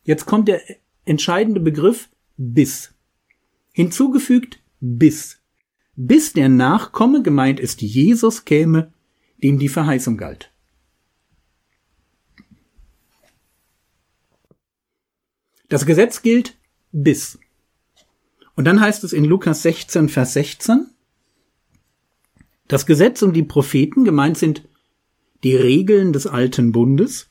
Jetzt 0.03 0.25
kommt 0.25 0.47
der 0.47 0.61
entscheidende 1.05 1.59
Begriff 1.59 2.09
bis. 2.37 2.93
Hinzugefügt 3.71 4.59
bis 4.79 5.39
bis 6.01 6.31
der 6.31 6.47
Nachkomme, 6.47 7.21
gemeint 7.23 7.59
ist 7.59 7.81
Jesus, 7.81 8.45
käme, 8.45 8.93
dem 9.43 9.59
die 9.59 9.67
Verheißung 9.67 10.15
galt. 10.15 10.48
Das 15.69 15.85
Gesetz 15.85 16.21
gilt 16.21 16.57
bis. 16.91 17.39
Und 18.55 18.65
dann 18.65 18.81
heißt 18.81 19.03
es 19.03 19.13
in 19.13 19.23
Lukas 19.23 19.61
16, 19.61 20.09
Vers 20.09 20.33
16, 20.33 20.87
das 22.67 22.85
Gesetz 22.85 23.21
und 23.21 23.33
die 23.33 23.43
Propheten, 23.43 24.03
gemeint 24.03 24.37
sind 24.37 24.67
die 25.43 25.55
Regeln 25.55 26.13
des 26.13 26.27
alten 26.27 26.71
Bundes. 26.71 27.29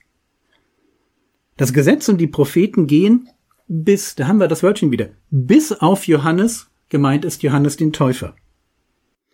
Das 1.57 1.73
Gesetz 1.73 2.09
und 2.09 2.19
die 2.19 2.27
Propheten 2.27 2.87
gehen 2.87 3.29
bis, 3.69 4.15
da 4.15 4.27
haben 4.27 4.41
wir 4.41 4.49
das 4.49 4.63
Wörtchen 4.63 4.91
wieder, 4.91 5.11
bis 5.31 5.73
auf 5.73 6.07
Johannes, 6.07 6.71
gemeint 6.89 7.25
ist 7.25 7.43
Johannes 7.43 7.77
den 7.77 7.93
Täufer. 7.93 8.35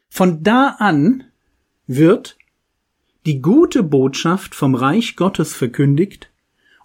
Von 0.09 0.43
da 0.43 0.77
an 0.79 1.25
wird 1.87 2.37
die 3.27 3.41
gute 3.41 3.83
Botschaft 3.83 4.55
vom 4.55 4.75
Reich 4.75 5.17
Gottes 5.17 5.55
verkündigt 5.55 6.31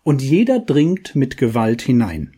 und 0.04 0.22
jeder 0.22 0.60
dringt 0.60 1.16
mit 1.16 1.38
Gewalt 1.38 1.82
hinein. 1.82 2.36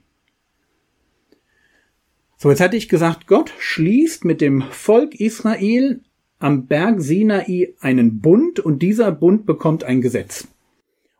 So, 2.38 2.50
jetzt 2.50 2.60
hatte 2.60 2.78
ich 2.78 2.90
gesagt, 2.90 3.28
Gott 3.28 3.54
schließt 3.60 4.26
mit 4.26 4.42
dem 4.42 4.64
Volk 4.72 5.14
Israel 5.16 6.02
am 6.40 6.66
Berg 6.66 7.02
Sinai 7.02 7.76
einen 7.80 8.20
Bund 8.20 8.60
und 8.60 8.82
dieser 8.82 9.12
Bund 9.12 9.46
bekommt 9.46 9.84
ein 9.84 10.02
Gesetz. 10.02 10.48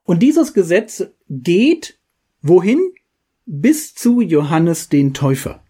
Und 0.04 0.24
dieses 0.24 0.54
Gesetz 0.54 1.06
geht 1.30 2.00
wohin? 2.42 2.80
Bis 3.46 3.94
zu 3.94 4.22
Johannes 4.22 4.90
den 4.90 5.14
Täufer. 5.14 5.64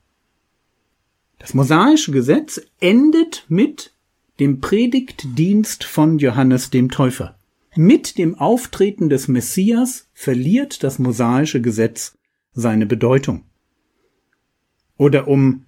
Das 1.38 1.54
mosaische 1.54 2.12
Gesetz 2.12 2.62
endet 2.80 3.46
mit 3.50 3.94
dem 4.40 4.62
Predigtdienst 4.62 5.84
von 5.84 6.18
Johannes 6.20 6.70
dem 6.70 6.90
Täufer. 6.90 7.38
Mit 7.76 8.18
dem 8.18 8.36
Auftreten 8.36 9.10
des 9.10 9.28
Messias 9.28 10.10
verliert 10.14 10.84
das 10.84 11.00
mosaische 11.00 11.62
Gesetz 11.62 12.18
seine 12.54 12.86
Bedeutung. 12.86 13.44
Oder 14.98 15.28
um 15.28 15.66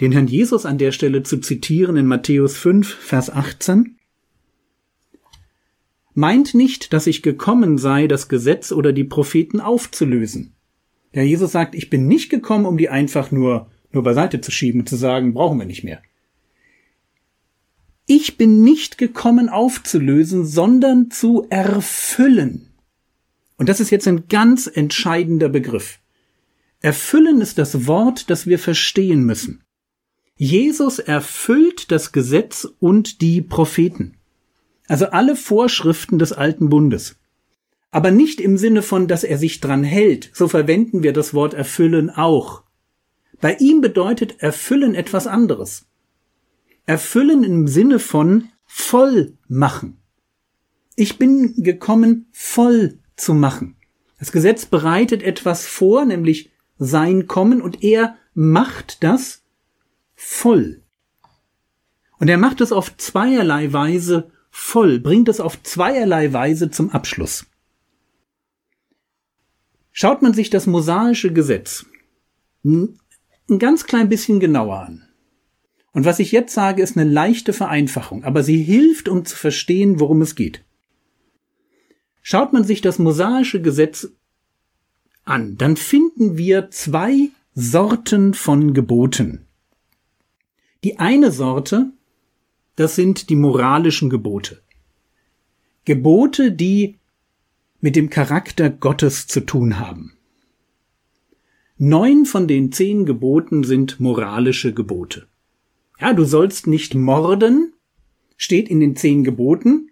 den 0.00 0.12
Herrn 0.12 0.26
Jesus 0.26 0.66
an 0.66 0.78
der 0.78 0.92
Stelle 0.92 1.22
zu 1.22 1.38
zitieren 1.38 1.96
in 1.96 2.06
Matthäus 2.06 2.56
5, 2.56 2.88
Vers 2.88 3.30
18, 3.30 3.96
Meint 6.12 6.54
nicht, 6.54 6.92
dass 6.92 7.06
ich 7.06 7.22
gekommen 7.22 7.78
sei, 7.78 8.06
das 8.06 8.28
Gesetz 8.28 8.72
oder 8.72 8.92
die 8.92 9.04
Propheten 9.04 9.60
aufzulösen. 9.60 10.54
Der 11.14 11.26
Jesus 11.26 11.52
sagt, 11.52 11.74
ich 11.74 11.88
bin 11.88 12.08
nicht 12.08 12.30
gekommen, 12.30 12.66
um 12.66 12.76
die 12.76 12.88
einfach 12.88 13.30
nur 13.30 13.70
nur 13.92 14.02
beiseite 14.02 14.40
zu 14.40 14.50
schieben 14.50 14.80
und 14.80 14.88
zu 14.88 14.96
sagen, 14.96 15.34
brauchen 15.34 15.58
wir 15.58 15.66
nicht 15.66 15.84
mehr. 15.84 16.00
Ich 18.12 18.36
bin 18.36 18.64
nicht 18.64 18.98
gekommen 18.98 19.48
aufzulösen, 19.48 20.44
sondern 20.44 21.12
zu 21.12 21.46
erfüllen. 21.48 22.66
Und 23.56 23.68
das 23.68 23.78
ist 23.78 23.90
jetzt 23.90 24.08
ein 24.08 24.26
ganz 24.26 24.66
entscheidender 24.66 25.48
Begriff. 25.48 26.00
Erfüllen 26.80 27.40
ist 27.40 27.56
das 27.56 27.86
Wort, 27.86 28.28
das 28.28 28.48
wir 28.48 28.58
verstehen 28.58 29.22
müssen. 29.22 29.62
Jesus 30.34 30.98
erfüllt 30.98 31.92
das 31.92 32.10
Gesetz 32.10 32.66
und 32.80 33.20
die 33.20 33.42
Propheten. 33.42 34.16
Also 34.88 35.06
alle 35.10 35.36
Vorschriften 35.36 36.18
des 36.18 36.32
alten 36.32 36.68
Bundes. 36.68 37.14
Aber 37.92 38.10
nicht 38.10 38.40
im 38.40 38.58
Sinne 38.58 38.82
von, 38.82 39.06
dass 39.06 39.22
er 39.22 39.38
sich 39.38 39.60
dran 39.60 39.84
hält. 39.84 40.32
So 40.34 40.48
verwenden 40.48 41.04
wir 41.04 41.12
das 41.12 41.32
Wort 41.32 41.54
erfüllen 41.54 42.10
auch. 42.10 42.64
Bei 43.40 43.54
ihm 43.54 43.80
bedeutet 43.80 44.40
erfüllen 44.40 44.96
etwas 44.96 45.28
anderes. 45.28 45.86
Erfüllen 46.86 47.44
im 47.44 47.68
Sinne 47.68 47.98
von 47.98 48.48
voll 48.64 49.36
machen. 49.48 50.00
Ich 50.96 51.18
bin 51.18 51.54
gekommen, 51.62 52.28
voll 52.32 52.98
zu 53.16 53.34
machen. 53.34 53.76
Das 54.18 54.32
Gesetz 54.32 54.66
bereitet 54.66 55.22
etwas 55.22 55.66
vor, 55.66 56.04
nämlich 56.04 56.50
sein 56.78 57.26
Kommen, 57.26 57.62
und 57.62 57.82
er 57.82 58.16
macht 58.34 59.02
das 59.02 59.42
voll. 60.14 60.82
Und 62.18 62.28
er 62.28 62.38
macht 62.38 62.60
es 62.60 62.72
auf 62.72 62.96
zweierlei 62.96 63.72
Weise 63.72 64.30
voll, 64.50 65.00
bringt 65.00 65.28
es 65.28 65.40
auf 65.40 65.62
zweierlei 65.62 66.32
Weise 66.32 66.70
zum 66.70 66.90
Abschluss. 66.90 67.46
Schaut 69.92 70.22
man 70.22 70.34
sich 70.34 70.50
das 70.50 70.66
mosaische 70.66 71.32
Gesetz 71.32 71.86
ein 72.62 73.58
ganz 73.58 73.86
klein 73.86 74.08
bisschen 74.08 74.40
genauer 74.40 74.80
an 74.80 75.09
Und 75.92 76.04
was 76.04 76.20
ich 76.20 76.32
jetzt 76.32 76.54
sage, 76.54 76.82
ist 76.82 76.96
eine 76.96 77.10
leichte 77.10 77.52
Vereinfachung, 77.52 78.24
aber 78.24 78.42
sie 78.42 78.62
hilft, 78.62 79.08
um 79.08 79.24
zu 79.24 79.36
verstehen, 79.36 79.98
worum 79.98 80.22
es 80.22 80.34
geht. 80.34 80.62
Schaut 82.22 82.52
man 82.52 82.64
sich 82.64 82.80
das 82.80 82.98
mosaische 82.98 83.60
Gesetz 83.60 84.08
an, 85.24 85.56
dann 85.56 85.76
finden 85.76 86.36
wir 86.36 86.70
zwei 86.70 87.30
Sorten 87.54 88.34
von 88.34 88.72
Geboten. 88.72 89.46
Die 90.84 90.98
eine 90.98 91.32
Sorte, 91.32 91.90
das 92.76 92.94
sind 92.94 93.28
die 93.28 93.36
moralischen 93.36 94.10
Gebote. 94.10 94.62
Gebote, 95.84 96.52
die 96.52 96.98
mit 97.80 97.96
dem 97.96 98.10
Charakter 98.10 98.70
Gottes 98.70 99.26
zu 99.26 99.40
tun 99.40 99.78
haben. 99.78 100.12
Neun 101.78 102.26
von 102.26 102.46
den 102.46 102.72
zehn 102.72 103.06
Geboten 103.06 103.64
sind 103.64 104.00
moralische 104.00 104.72
Gebote. 104.74 105.26
Ja, 106.00 106.14
du 106.14 106.24
sollst 106.24 106.66
nicht 106.66 106.94
morden, 106.94 107.74
steht 108.36 108.68
in 108.68 108.80
den 108.80 108.96
zehn 108.96 109.22
Geboten, 109.24 109.90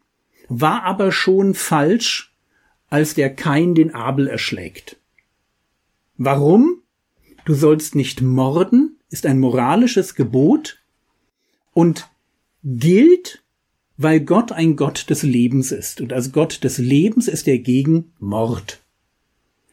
war 0.48 0.84
aber 0.84 1.12
schon 1.12 1.54
falsch, 1.54 2.34
als 2.88 3.14
der 3.14 3.34
Kain 3.34 3.74
den 3.74 3.94
Abel 3.94 4.26
erschlägt. 4.26 4.96
Warum? 6.16 6.82
Du 7.44 7.54
sollst 7.54 7.94
nicht 7.94 8.22
morden, 8.22 8.98
ist 9.10 9.26
ein 9.26 9.38
moralisches 9.38 10.14
Gebot 10.14 10.78
und 11.74 12.08
gilt, 12.64 13.42
weil 13.96 14.20
Gott 14.20 14.52
ein 14.52 14.76
Gott 14.76 15.10
des 15.10 15.22
Lebens 15.22 15.72
ist. 15.72 16.00
Und 16.00 16.12
als 16.12 16.32
Gott 16.32 16.64
des 16.64 16.78
Lebens 16.78 17.28
ist 17.28 17.48
er 17.48 17.58
gegen 17.58 18.12
Mord. 18.18 18.80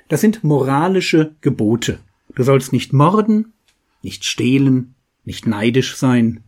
Das 0.09 0.21
sind 0.21 0.43
moralische 0.43 1.35
Gebote. 1.41 1.99
Du 2.35 2.43
sollst 2.43 2.73
nicht 2.73 2.91
morden, 2.91 3.53
nicht 4.01 4.25
stehlen, 4.25 4.94
nicht 5.25 5.47
neidisch 5.47 5.95
sein. 5.95 6.43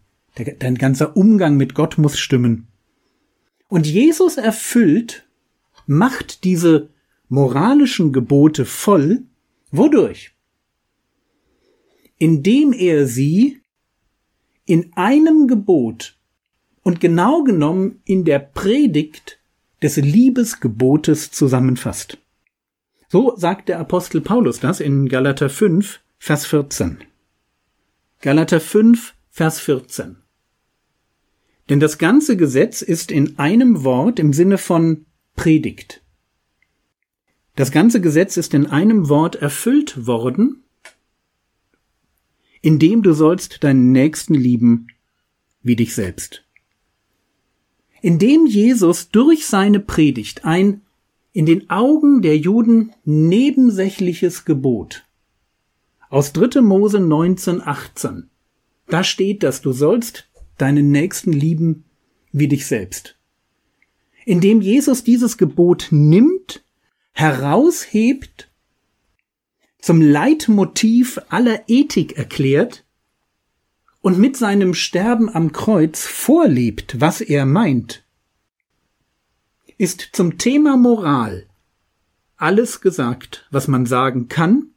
Dein 0.59 0.75
ganzer 0.75 1.17
Umgang 1.17 1.57
mit 1.57 1.73
Gott 1.73 1.97
muss 1.97 2.17
stimmen. 2.19 2.67
Und 3.67 3.87
Jesus 3.87 4.37
erfüllt, 4.37 5.27
macht 5.85 6.43
diese 6.43 6.89
moralischen 7.27 8.13
Gebote 8.13 8.65
voll. 8.65 9.23
Wodurch? 9.71 10.31
Indem 12.17 12.73
er 12.73 13.07
sie 13.07 13.61
in 14.65 14.91
einem 14.95 15.47
Gebot 15.47 16.17
und 16.83 16.99
genau 16.99 17.43
genommen 17.43 18.01
in 18.05 18.23
der 18.23 18.39
Predigt 18.39 19.39
des 19.81 19.97
Liebesgebotes 19.97 21.31
zusammenfasst. 21.31 22.17
So 23.09 23.35
sagt 23.37 23.69
der 23.69 23.79
Apostel 23.79 24.21
Paulus 24.21 24.59
das 24.59 24.79
in 24.79 25.07
Galater 25.07 25.49
5, 25.49 26.01
Vers 26.17 26.45
14. 26.45 26.99
Galater 28.19 28.59
5, 28.59 29.13
Vers 29.29 29.59
14. 29.59 30.17
Denn 31.69 31.79
das 31.79 31.99
ganze 31.99 32.35
Gesetz 32.35 32.81
ist 32.81 33.11
in 33.11 33.37
einem 33.37 33.83
Wort 33.83 34.17
im 34.17 34.33
Sinne 34.33 34.57
von 34.57 35.05
Predigt. 35.35 36.01
Das 37.55 37.71
ganze 37.71 38.01
Gesetz 38.01 38.35
ist 38.35 38.55
in 38.55 38.65
einem 38.65 39.07
Wort 39.07 39.35
erfüllt 39.35 40.07
worden, 40.07 40.63
indem 42.63 43.03
du 43.03 43.13
sollst 43.13 43.63
deinen 43.63 43.91
Nächsten 43.91 44.33
lieben 44.33 44.87
wie 45.61 45.75
dich 45.75 45.93
selbst. 45.93 46.43
Indem 48.01 48.47
Jesus 48.47 49.09
durch 49.09 49.45
seine 49.45 49.79
Predigt 49.79 50.43
ein 50.43 50.81
in 51.33 51.45
den 51.45 51.69
Augen 51.69 52.23
der 52.23 52.35
Juden 52.35 52.93
nebensächliches 53.05 54.43
Gebot. 54.43 55.06
Aus 56.09 56.31
3. 56.31 56.61
Mose 56.61 57.01
19, 57.01 57.61
18. 57.61 58.29
Da 58.87 59.03
steht, 59.03 59.43
dass 59.43 59.61
du 59.61 59.73
sollst 59.73 60.29
deinen 60.57 60.89
Nächsten 60.91 61.33
lieben 61.33 61.83
wie 62.31 62.47
dich 62.47 62.65
selbst. 62.65 63.17
Indem 64.25 64.61
Jesus 64.61 65.03
dieses 65.03 65.37
Gebot 65.37 65.87
nimmt, 65.91 66.63
heraushebt, 67.11 68.49
zum 69.79 70.01
Leitmotiv 70.01 71.19
aller 71.29 71.63
Ethik 71.67 72.17
erklärt 72.17 72.85
und 74.01 74.17
mit 74.17 74.37
seinem 74.37 74.73
Sterben 74.73 75.29
am 75.29 75.51
Kreuz 75.51 76.05
vorlebt, 76.05 77.01
was 77.01 77.19
er 77.19 77.45
meint, 77.45 78.03
ist 79.77 80.09
zum 80.13 80.37
Thema 80.37 80.77
Moral 80.77 81.45
alles 82.37 82.81
gesagt, 82.81 83.45
was 83.51 83.67
man 83.67 83.85
sagen 83.85 84.29
kann 84.29 84.69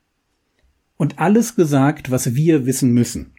und 1.00 1.18
alles 1.18 1.56
gesagt, 1.56 2.10
was 2.10 2.34
wir 2.34 2.66
wissen 2.66 2.92
müssen. 2.92 3.32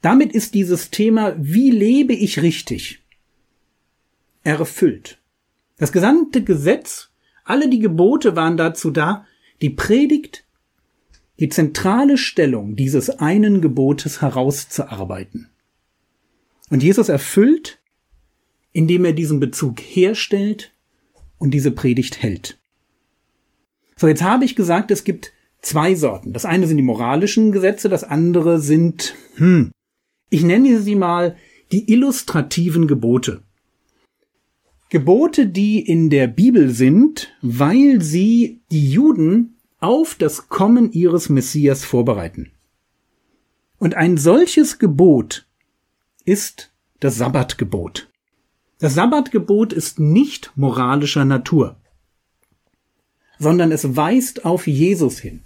Damit 0.00 0.32
ist 0.32 0.54
dieses 0.54 0.90
Thema, 0.90 1.34
wie 1.36 1.70
lebe 1.70 2.14
ich 2.14 2.40
richtig, 2.40 3.02
erfüllt. 4.42 5.18
Das 5.76 5.92
gesamte 5.92 6.42
Gesetz, 6.42 7.10
alle 7.44 7.68
die 7.68 7.78
Gebote 7.78 8.36
waren 8.36 8.56
dazu 8.56 8.90
da, 8.90 9.26
die 9.60 9.68
Predigt, 9.68 10.46
die 11.38 11.50
zentrale 11.50 12.16
Stellung 12.16 12.74
dieses 12.74 13.10
einen 13.10 13.60
Gebotes 13.60 14.22
herauszuarbeiten. 14.22 15.50
Und 16.70 16.82
Jesus 16.82 17.10
erfüllt 17.10 17.82
indem 18.72 19.04
er 19.04 19.12
diesen 19.12 19.38
Bezug 19.38 19.78
herstellt 19.80 20.72
und 21.36 21.50
diese 21.50 21.72
Predigt 21.72 22.22
hält. 22.22 22.58
So, 23.96 24.08
jetzt 24.08 24.22
habe 24.22 24.46
ich 24.46 24.56
gesagt, 24.56 24.90
es 24.90 25.04
gibt 25.04 25.34
zwei 25.62 25.94
Sorten. 25.94 26.32
Das 26.32 26.44
eine 26.44 26.66
sind 26.66 26.76
die 26.76 26.82
moralischen 26.82 27.52
Gesetze, 27.52 27.88
das 27.88 28.04
andere 28.04 28.60
sind, 28.60 29.14
hm, 29.36 29.70
ich 30.28 30.42
nenne 30.42 30.80
sie 30.80 30.96
mal 30.96 31.36
die 31.70 31.90
illustrativen 31.90 32.86
Gebote. 32.86 33.42
Gebote, 34.90 35.46
die 35.46 35.80
in 35.80 36.10
der 36.10 36.26
Bibel 36.26 36.68
sind, 36.68 37.32
weil 37.40 38.02
sie 38.02 38.60
die 38.70 38.90
Juden 38.90 39.56
auf 39.78 40.14
das 40.16 40.50
Kommen 40.50 40.92
ihres 40.92 41.30
Messias 41.30 41.84
vorbereiten. 41.84 42.52
Und 43.78 43.94
ein 43.94 44.18
solches 44.18 44.78
Gebot 44.78 45.46
ist 46.24 46.72
das 47.00 47.16
Sabbatgebot. 47.16 48.10
Das 48.78 48.94
Sabbatgebot 48.94 49.72
ist 49.72 49.98
nicht 49.98 50.52
moralischer 50.56 51.24
Natur, 51.24 51.80
sondern 53.38 53.72
es 53.72 53.96
weist 53.96 54.44
auf 54.44 54.66
Jesus 54.66 55.18
hin. 55.18 55.42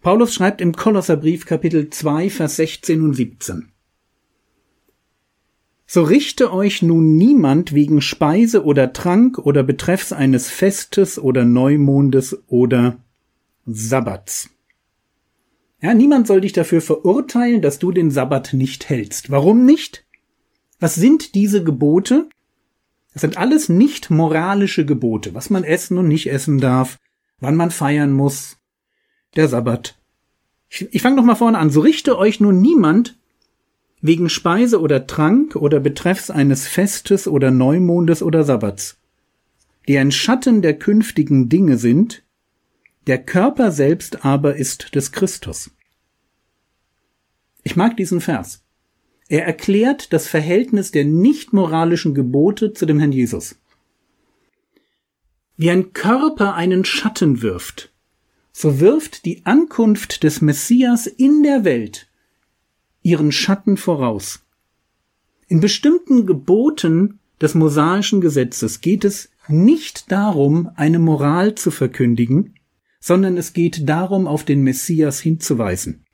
Paulus 0.00 0.34
schreibt 0.34 0.60
im 0.60 0.72
Kolosserbrief 0.72 1.46
Kapitel 1.46 1.90
2, 1.90 2.30
Vers 2.30 2.56
16 2.56 3.02
und 3.02 3.14
17. 3.14 3.68
So 5.86 6.02
richte 6.02 6.52
euch 6.52 6.82
nun 6.82 7.16
niemand 7.16 7.72
wegen 7.72 8.00
Speise 8.00 8.64
oder 8.64 8.92
Trank 8.92 9.38
oder 9.38 9.62
betreffs 9.62 10.12
eines 10.12 10.50
Festes 10.50 11.18
oder 11.18 11.44
Neumondes 11.44 12.42
oder 12.48 12.98
Sabbats. 13.66 14.50
Ja, 15.80 15.94
niemand 15.94 16.26
soll 16.26 16.40
dich 16.40 16.52
dafür 16.52 16.80
verurteilen, 16.80 17.62
dass 17.62 17.78
du 17.78 17.92
den 17.92 18.10
Sabbat 18.10 18.52
nicht 18.52 18.88
hältst. 18.88 19.30
Warum 19.30 19.64
nicht? 19.64 20.04
Was 20.80 20.96
sind 20.96 21.34
diese 21.34 21.62
Gebote? 21.62 22.28
Das 23.12 23.22
sind 23.22 23.38
alles 23.38 23.68
nicht 23.68 24.10
moralische 24.10 24.84
Gebote, 24.84 25.34
was 25.34 25.50
man 25.50 25.64
essen 25.64 25.98
und 25.98 26.08
nicht 26.08 26.30
essen 26.30 26.58
darf, 26.58 26.98
wann 27.38 27.56
man 27.56 27.70
feiern 27.70 28.12
muss, 28.12 28.58
der 29.36 29.48
Sabbat. 29.48 29.96
Ich, 30.68 30.88
ich 30.92 31.02
fange 31.02 31.16
noch 31.16 31.24
mal 31.24 31.34
vorne 31.34 31.58
an. 31.58 31.70
So 31.70 31.80
richte 31.80 32.18
euch 32.18 32.40
nun 32.40 32.60
niemand 32.60 33.16
wegen 34.00 34.28
Speise 34.28 34.80
oder 34.80 35.06
Trank 35.06 35.56
oder 35.56 35.80
betreffs 35.80 36.30
eines 36.30 36.66
Festes 36.66 37.26
oder 37.26 37.50
Neumondes 37.50 38.22
oder 38.22 38.44
Sabbats, 38.44 38.98
die 39.88 39.98
ein 39.98 40.12
Schatten 40.12 40.62
der 40.62 40.78
künftigen 40.78 41.48
Dinge 41.48 41.78
sind, 41.78 42.22
der 43.06 43.22
Körper 43.22 43.70
selbst 43.70 44.24
aber 44.24 44.56
ist 44.56 44.94
des 44.94 45.12
Christus. 45.12 45.70
Ich 47.62 47.76
mag 47.76 47.96
diesen 47.96 48.20
Vers. 48.20 48.62
Er 49.28 49.44
erklärt 49.44 50.12
das 50.12 50.28
Verhältnis 50.28 50.92
der 50.92 51.04
nicht 51.04 51.52
moralischen 51.52 52.14
Gebote 52.14 52.72
zu 52.72 52.86
dem 52.86 52.98
Herrn 52.98 53.12
Jesus. 53.12 53.56
Wie 55.56 55.70
ein 55.70 55.92
Körper 55.92 56.54
einen 56.54 56.84
Schatten 56.84 57.42
wirft, 57.42 57.92
wirft 58.80 59.26
die 59.26 59.44
Ankunft 59.44 60.22
des 60.22 60.40
Messias 60.40 61.06
in 61.06 61.42
der 61.42 61.64
Welt 61.64 62.08
ihren 63.02 63.30
Schatten 63.30 63.76
voraus. 63.76 64.46
In 65.46 65.60
bestimmten 65.60 66.24
Geboten 66.24 67.20
des 67.38 67.54
mosaischen 67.54 68.22
Gesetzes 68.22 68.80
geht 68.80 69.04
es 69.04 69.28
nicht 69.46 70.10
darum, 70.10 70.70
eine 70.74 70.98
Moral 70.98 71.54
zu 71.54 71.70
verkündigen, 71.70 72.54
sondern 72.98 73.36
es 73.36 73.52
geht 73.52 73.88
darum, 73.88 74.26
auf 74.26 74.42
den 74.42 74.62
Messias 74.62 75.20
hinzuweisen. 75.20 76.06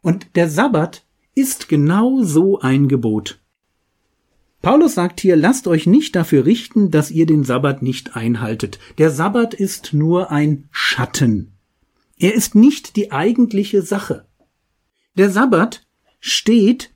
Und 0.00 0.34
der 0.36 0.48
Sabbat 0.48 1.04
ist 1.34 1.68
genau 1.68 2.22
so 2.22 2.58
ein 2.58 2.88
Gebot. 2.88 3.38
Paulus 4.62 4.94
sagt 4.94 5.20
hier, 5.20 5.36
lasst 5.36 5.66
euch 5.66 5.86
nicht 5.86 6.14
dafür 6.14 6.44
richten, 6.44 6.90
dass 6.90 7.10
ihr 7.10 7.24
den 7.24 7.44
Sabbat 7.44 7.82
nicht 7.82 8.14
einhaltet. 8.14 8.78
Der 8.98 9.10
Sabbat 9.10 9.54
ist 9.54 9.94
nur 9.94 10.30
ein 10.30 10.68
Schatten. 10.70 11.52
Er 12.18 12.34
ist 12.34 12.54
nicht 12.54 12.96
die 12.96 13.10
eigentliche 13.10 13.80
Sache. 13.80 14.26
Der 15.16 15.30
Sabbat 15.30 15.86
steht 16.20 16.90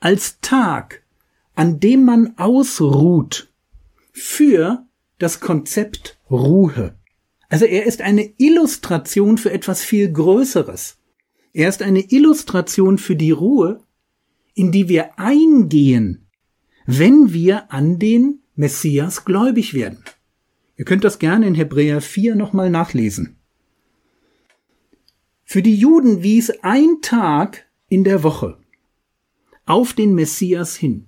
als 0.00 0.40
Tag, 0.40 1.02
an 1.54 1.78
dem 1.78 2.04
man 2.04 2.34
ausruht 2.38 3.52
für 4.12 4.86
das 5.18 5.40
Konzept 5.40 6.18
Ruhe. 6.30 6.94
Also 7.50 7.66
er 7.66 7.84
ist 7.84 8.00
eine 8.00 8.32
Illustration 8.38 9.36
für 9.36 9.52
etwas 9.52 9.84
viel 9.84 10.10
Größeres. 10.10 10.96
Er 11.52 11.68
ist 11.68 11.82
eine 11.82 12.10
Illustration 12.10 12.96
für 12.96 13.14
die 13.14 13.30
Ruhe, 13.30 13.82
in 14.54 14.72
die 14.72 14.88
wir 14.88 15.18
eingehen, 15.18 16.21
wenn 16.86 17.32
wir 17.32 17.72
an 17.72 17.98
den 17.98 18.40
Messias 18.54 19.24
gläubig 19.24 19.74
werden. 19.74 20.04
Ihr 20.76 20.84
könnt 20.84 21.04
das 21.04 21.18
gerne 21.18 21.46
in 21.46 21.54
Hebräer 21.54 22.00
4 22.00 22.34
nochmal 22.34 22.70
nachlesen. 22.70 23.36
Für 25.44 25.62
die 25.62 25.76
Juden 25.76 26.22
wies 26.22 26.50
ein 26.62 27.02
Tag 27.02 27.66
in 27.88 28.04
der 28.04 28.22
Woche 28.22 28.58
auf 29.66 29.92
den 29.92 30.14
Messias 30.14 30.76
hin. 30.76 31.06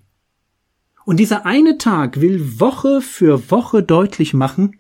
Und 1.04 1.18
dieser 1.18 1.44
eine 1.44 1.76
Tag 1.78 2.20
will 2.20 2.60
Woche 2.60 3.00
für 3.00 3.50
Woche 3.50 3.82
deutlich 3.82 4.32
machen, 4.32 4.78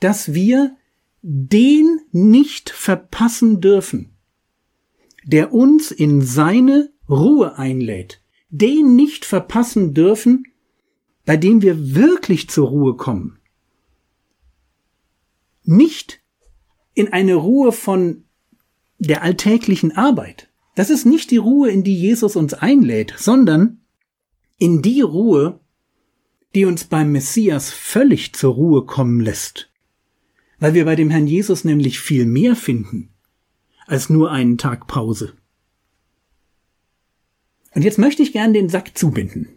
dass 0.00 0.32
wir 0.32 0.76
den 1.22 2.00
nicht 2.12 2.70
verpassen 2.70 3.60
dürfen, 3.60 4.10
der 5.24 5.52
uns 5.52 5.90
in 5.90 6.22
seine 6.22 6.90
Ruhe 7.08 7.58
einlädt, 7.58 8.22
den 8.50 8.96
nicht 8.96 9.24
verpassen 9.24 9.94
dürfen, 9.94 10.44
bei 11.24 11.36
dem 11.36 11.62
wir 11.62 11.94
wirklich 11.94 12.50
zur 12.50 12.68
Ruhe 12.68 12.96
kommen. 12.96 13.38
Nicht 15.64 16.20
in 16.94 17.12
eine 17.12 17.34
Ruhe 17.34 17.72
von 17.72 18.24
der 18.98 19.22
alltäglichen 19.22 19.96
Arbeit. 19.96 20.48
Das 20.74 20.90
ist 20.90 21.06
nicht 21.06 21.30
die 21.30 21.36
Ruhe, 21.36 21.70
in 21.70 21.84
die 21.84 21.96
Jesus 21.96 22.36
uns 22.36 22.54
einlädt, 22.54 23.14
sondern 23.16 23.80
in 24.58 24.82
die 24.82 25.00
Ruhe, 25.00 25.60
die 26.54 26.64
uns 26.64 26.84
beim 26.84 27.12
Messias 27.12 27.70
völlig 27.70 28.34
zur 28.34 28.54
Ruhe 28.54 28.84
kommen 28.84 29.20
lässt 29.20 29.70
weil 30.60 30.74
wir 30.74 30.84
bei 30.84 30.94
dem 30.94 31.10
Herrn 31.10 31.26
Jesus 31.26 31.64
nämlich 31.64 31.98
viel 31.98 32.26
mehr 32.26 32.54
finden 32.54 33.08
als 33.86 34.08
nur 34.08 34.30
einen 34.30 34.56
Tag 34.56 34.86
Pause. 34.86 35.32
Und 37.74 37.82
jetzt 37.82 37.98
möchte 37.98 38.22
ich 38.22 38.32
gern 38.32 38.52
den 38.52 38.68
Sack 38.68 38.96
zubinden. 38.96 39.48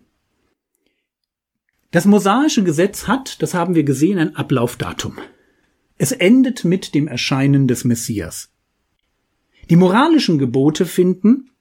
Das 1.92 2.06
mosaische 2.06 2.64
Gesetz 2.64 3.08
hat, 3.08 3.42
das 3.42 3.54
haben 3.54 3.76
wir 3.76 3.84
gesehen, 3.84 4.18
ein 4.18 4.36
Ablaufdatum. 4.36 5.18
Es 5.98 6.12
endet 6.12 6.66
mit 6.66 6.96
dem 6.96 7.08
Erscheinen 7.08 7.68
des 7.68 7.84
Messias. 7.84 8.52
Die 9.70 9.76
moralischen 9.76 10.38
Gebote 10.38 10.86
finden 10.86 11.52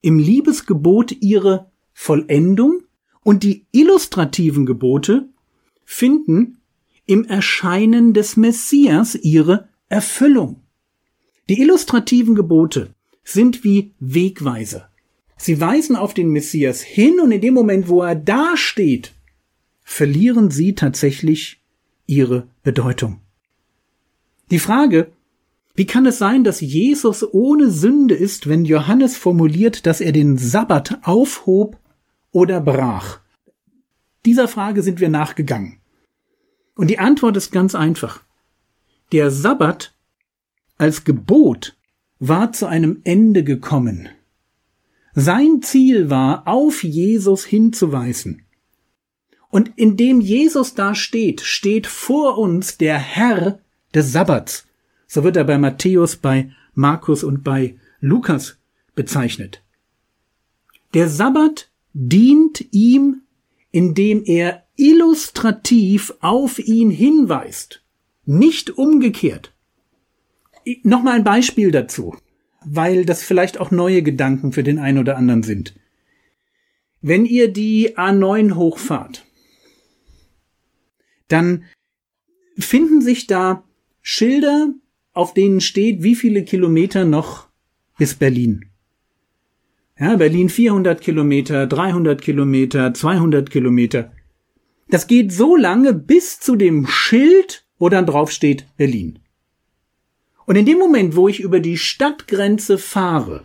im 0.00 0.18
Liebesgebot 0.18 1.12
ihre 1.20 1.70
Vollendung 1.92 2.82
und 3.22 3.42
die 3.42 3.66
illustrativen 3.72 4.66
Gebote 4.66 5.28
finden 5.84 6.58
im 7.06 7.24
Erscheinen 7.24 8.12
des 8.12 8.36
Messias 8.36 9.14
ihre 9.14 9.68
Erfüllung. 9.88 10.62
Die 11.48 11.60
illustrativen 11.60 12.34
Gebote 12.34 12.94
sind 13.24 13.64
wie 13.64 13.94
Wegweiser. 13.98 14.90
Sie 15.38 15.60
weisen 15.60 15.96
auf 15.96 16.14
den 16.14 16.30
Messias 16.30 16.82
hin 16.82 17.20
und 17.20 17.32
in 17.32 17.40
dem 17.40 17.54
Moment, 17.54 17.88
wo 17.88 18.02
er 18.02 18.16
da 18.16 18.56
steht, 18.56 19.14
verlieren 19.82 20.50
sie 20.50 20.74
tatsächlich 20.74 21.62
ihre 22.06 22.48
Bedeutung. 22.62 23.20
Die 24.50 24.58
Frage, 24.58 25.12
wie 25.74 25.86
kann 25.86 26.06
es 26.06 26.18
sein, 26.18 26.42
dass 26.42 26.60
Jesus 26.60 27.22
ohne 27.32 27.70
Sünde 27.70 28.16
ist, 28.16 28.48
wenn 28.48 28.64
Johannes 28.64 29.16
formuliert, 29.16 29.86
dass 29.86 30.00
er 30.00 30.10
den 30.10 30.36
Sabbat 30.36 30.98
aufhob 31.02 31.78
oder 32.32 32.60
brach? 32.60 33.20
Dieser 34.24 34.48
Frage 34.48 34.82
sind 34.82 34.98
wir 34.98 35.08
nachgegangen. 35.08 35.78
Und 36.74 36.88
die 36.88 36.98
Antwort 36.98 37.36
ist 37.36 37.52
ganz 37.52 37.74
einfach. 37.74 38.22
Der 39.12 39.30
Sabbat 39.30 39.94
als 40.78 41.04
Gebot 41.04 41.76
war 42.18 42.52
zu 42.52 42.66
einem 42.66 43.00
Ende 43.04 43.44
gekommen. 43.44 44.08
Sein 45.20 45.62
Ziel 45.62 46.10
war, 46.10 46.46
auf 46.46 46.84
Jesus 46.84 47.44
hinzuweisen. 47.44 48.42
Und 49.50 49.72
indem 49.74 50.20
Jesus 50.20 50.74
da 50.74 50.94
steht, 50.94 51.40
steht 51.40 51.88
vor 51.88 52.38
uns 52.38 52.78
der 52.78 52.98
Herr 52.98 53.58
des 53.92 54.12
Sabbats. 54.12 54.68
So 55.08 55.24
wird 55.24 55.36
er 55.36 55.42
bei 55.42 55.58
Matthäus, 55.58 56.14
bei 56.14 56.52
Markus 56.72 57.24
und 57.24 57.42
bei 57.42 57.74
Lukas 57.98 58.58
bezeichnet. 58.94 59.60
Der 60.94 61.08
Sabbat 61.08 61.68
dient 61.94 62.66
ihm, 62.70 63.22
indem 63.72 64.22
er 64.24 64.66
illustrativ 64.76 66.14
auf 66.20 66.60
ihn 66.60 66.92
hinweist, 66.92 67.82
nicht 68.24 68.70
umgekehrt. 68.78 69.52
Nochmal 70.84 71.14
ein 71.14 71.24
Beispiel 71.24 71.72
dazu, 71.72 72.14
weil 72.70 73.04
das 73.04 73.22
vielleicht 73.22 73.58
auch 73.58 73.70
neue 73.70 74.02
Gedanken 74.02 74.52
für 74.52 74.62
den 74.62 74.78
einen 74.78 74.98
oder 74.98 75.16
anderen 75.16 75.42
sind. 75.42 75.74
Wenn 77.00 77.24
ihr 77.24 77.52
die 77.52 77.96
A9 77.96 78.54
hochfahrt, 78.54 79.24
dann 81.28 81.64
finden 82.58 83.00
sich 83.00 83.26
da 83.26 83.64
Schilder, 84.02 84.72
auf 85.12 85.34
denen 85.34 85.60
steht, 85.60 86.02
wie 86.02 86.14
viele 86.14 86.44
Kilometer 86.44 87.04
noch 87.04 87.48
bis 87.98 88.14
Berlin. 88.14 88.66
Ja, 89.98 90.16
Berlin 90.16 90.48
400 90.48 91.00
Kilometer, 91.00 91.66
300 91.66 92.22
Kilometer, 92.22 92.94
200 92.94 93.50
Kilometer. 93.50 94.12
Das 94.88 95.06
geht 95.06 95.32
so 95.32 95.56
lange 95.56 95.92
bis 95.92 96.40
zu 96.40 96.56
dem 96.56 96.86
Schild, 96.86 97.66
wo 97.78 97.88
dann 97.88 98.06
drauf 98.06 98.30
steht 98.30 98.66
Berlin. 98.76 99.18
Und 100.48 100.56
in 100.56 100.64
dem 100.64 100.78
Moment, 100.78 101.14
wo 101.14 101.28
ich 101.28 101.40
über 101.40 101.60
die 101.60 101.76
Stadtgrenze 101.76 102.78
fahre, 102.78 103.44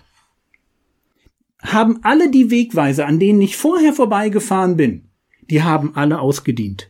haben 1.62 2.00
alle 2.02 2.32
die 2.32 2.50
Wegweise, 2.50 3.06
an 3.06 3.20
denen 3.20 3.42
ich 3.42 3.58
vorher 3.58 3.92
vorbeigefahren 3.92 4.78
bin, 4.78 5.10
die 5.50 5.64
haben 5.64 5.98
alle 5.98 6.22
ausgedient. 6.22 6.90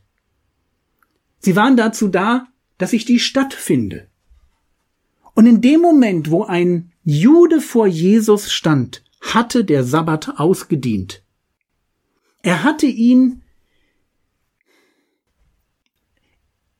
Sie 1.39 1.55
waren 1.55 1.75
dazu 1.77 2.09
da, 2.09 2.47
dass 2.77 2.93
ich 2.93 3.05
die 3.05 3.17
Stadt 3.17 3.55
finde. 3.55 4.07
Und 5.33 5.47
in 5.47 5.61
dem 5.61 5.81
Moment, 5.81 6.29
wo 6.29 6.43
ein 6.43 6.91
Jude 7.03 7.59
vor 7.59 7.87
Jesus 7.87 8.51
stand, 8.51 9.03
hatte 9.19 9.65
der 9.65 9.83
Sabbat 9.83 10.37
ausgedient. 10.37 11.23
Er 12.43 12.61
hatte 12.61 12.85
ihn 12.85 13.41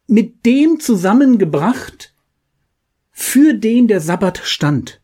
mit 0.06 0.46
dem 0.46 0.80
zusammengebracht, 0.80 2.13
für 3.24 3.54
den 3.54 3.88
der 3.88 4.02
Sabbat 4.02 4.42
stand. 4.44 5.02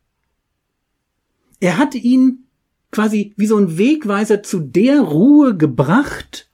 Er 1.59 1.77
hat 1.77 1.95
ihn 1.95 2.45
quasi 2.91 3.33
wie 3.37 3.47
so 3.47 3.57
ein 3.57 3.77
Wegweiser 3.77 4.43
zu 4.43 4.59
der 4.59 5.01
Ruhe 5.01 5.57
gebracht, 5.57 6.49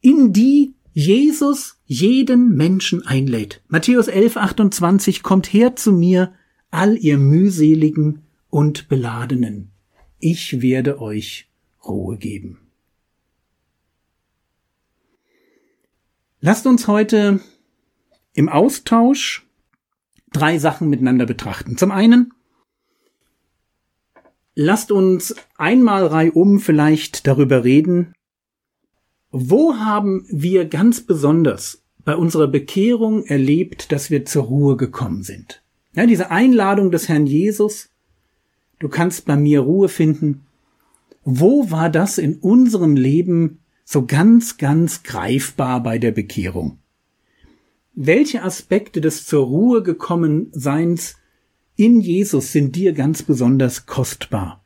in 0.00 0.32
die 0.32 0.74
Jesus 0.94 1.80
jeden 1.86 2.56
Menschen 2.56 3.06
einlädt. 3.06 3.62
Matthäus 3.68 4.08
11, 4.08 4.36
28 4.36 5.22
kommt 5.22 5.52
her 5.52 5.76
zu 5.76 5.92
mir, 5.92 6.32
all 6.70 6.96
ihr 6.96 7.18
mühseligen 7.18 8.22
und 8.48 8.88
beladenen. 8.88 9.70
Ich 10.18 10.62
werde 10.62 11.00
euch 11.00 11.50
Ruhe 11.84 12.16
geben. 12.16 12.58
Lasst 16.40 16.66
uns 16.66 16.86
heute 16.86 17.40
im 18.38 18.48
Austausch 18.48 19.46
drei 20.32 20.58
Sachen 20.58 20.88
miteinander 20.88 21.26
betrachten. 21.26 21.76
Zum 21.76 21.90
einen, 21.90 22.32
lasst 24.54 24.92
uns 24.92 25.34
einmal 25.56 26.06
reihum 26.06 26.60
vielleicht 26.60 27.26
darüber 27.26 27.64
reden, 27.64 28.12
wo 29.30 29.74
haben 29.74 30.24
wir 30.30 30.66
ganz 30.66 31.00
besonders 31.00 31.82
bei 32.04 32.14
unserer 32.14 32.46
Bekehrung 32.46 33.24
erlebt, 33.24 33.90
dass 33.92 34.10
wir 34.10 34.24
zur 34.24 34.44
Ruhe 34.44 34.76
gekommen 34.76 35.24
sind? 35.24 35.62
Ja, 35.94 36.06
diese 36.06 36.30
Einladung 36.30 36.90
des 36.90 37.08
Herrn 37.08 37.26
Jesus, 37.26 37.90
du 38.78 38.88
kannst 38.88 39.26
bei 39.26 39.36
mir 39.36 39.60
Ruhe 39.60 39.88
finden. 39.88 40.46
Wo 41.24 41.70
war 41.70 41.90
das 41.90 42.18
in 42.18 42.36
unserem 42.36 42.94
Leben 42.94 43.58
so 43.90 44.04
ganz, 44.04 44.58
ganz 44.58 45.02
greifbar 45.02 45.82
bei 45.82 45.98
der 45.98 46.12
Bekehrung. 46.12 46.78
Welche 48.00 48.44
Aspekte 48.44 49.00
des 49.00 49.26
zur 49.26 49.44
Ruhe 49.44 49.82
gekommen 49.82 50.50
Seins 50.52 51.16
in 51.74 52.00
Jesus 52.00 52.52
sind 52.52 52.76
dir 52.76 52.92
ganz 52.92 53.24
besonders 53.24 53.86
kostbar? 53.86 54.62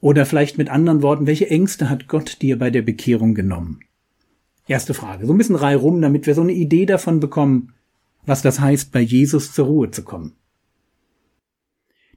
Oder 0.00 0.24
vielleicht 0.24 0.56
mit 0.56 0.68
anderen 0.68 1.02
Worten, 1.02 1.26
welche 1.26 1.50
Ängste 1.50 1.90
hat 1.90 2.06
Gott 2.06 2.40
dir 2.42 2.60
bei 2.60 2.70
der 2.70 2.82
Bekehrung 2.82 3.34
genommen? 3.34 3.80
Erste 4.68 4.94
Frage. 4.94 5.26
So 5.26 5.34
ein 5.34 5.38
bisschen 5.38 5.56
Reihe 5.56 5.78
rum, 5.78 6.00
damit 6.00 6.28
wir 6.28 6.36
so 6.36 6.42
eine 6.42 6.52
Idee 6.52 6.86
davon 6.86 7.18
bekommen, 7.18 7.74
was 8.24 8.40
das 8.40 8.60
heißt, 8.60 8.92
bei 8.92 9.00
Jesus 9.00 9.52
zur 9.52 9.66
Ruhe 9.66 9.90
zu 9.90 10.04
kommen. 10.04 10.36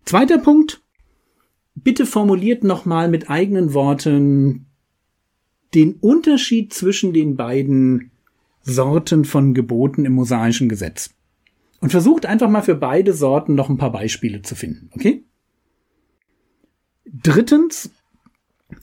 Zweiter 0.06 0.38
Punkt. 0.38 0.84
bitte 1.74 2.06
formuliert 2.06 2.64
nochmal 2.64 3.10
mit 3.10 3.28
eigenen 3.28 3.74
Worten 3.74 4.68
den 5.74 5.96
Unterschied 5.96 6.76
zwischen 6.76 7.12
den 7.12 7.38
beiden 7.38 8.12
Sorten 8.64 9.26
von 9.26 9.54
Geboten 9.54 10.06
im 10.06 10.14
mosaischen 10.14 10.70
Gesetz. 10.70 11.12
Und 11.80 11.92
versucht 11.92 12.26
einfach 12.26 12.50
mal 12.50 12.62
für 12.62 12.76
beide 12.76 13.14
Sorten 13.14 13.56
noch 13.56 13.70
ein 13.70 13.78
paar 13.78 13.92
Beispiele 13.92 14.42
zu 14.42 14.56
finden, 14.56 14.90
okay? 14.96 15.26
Drittens 17.06 17.92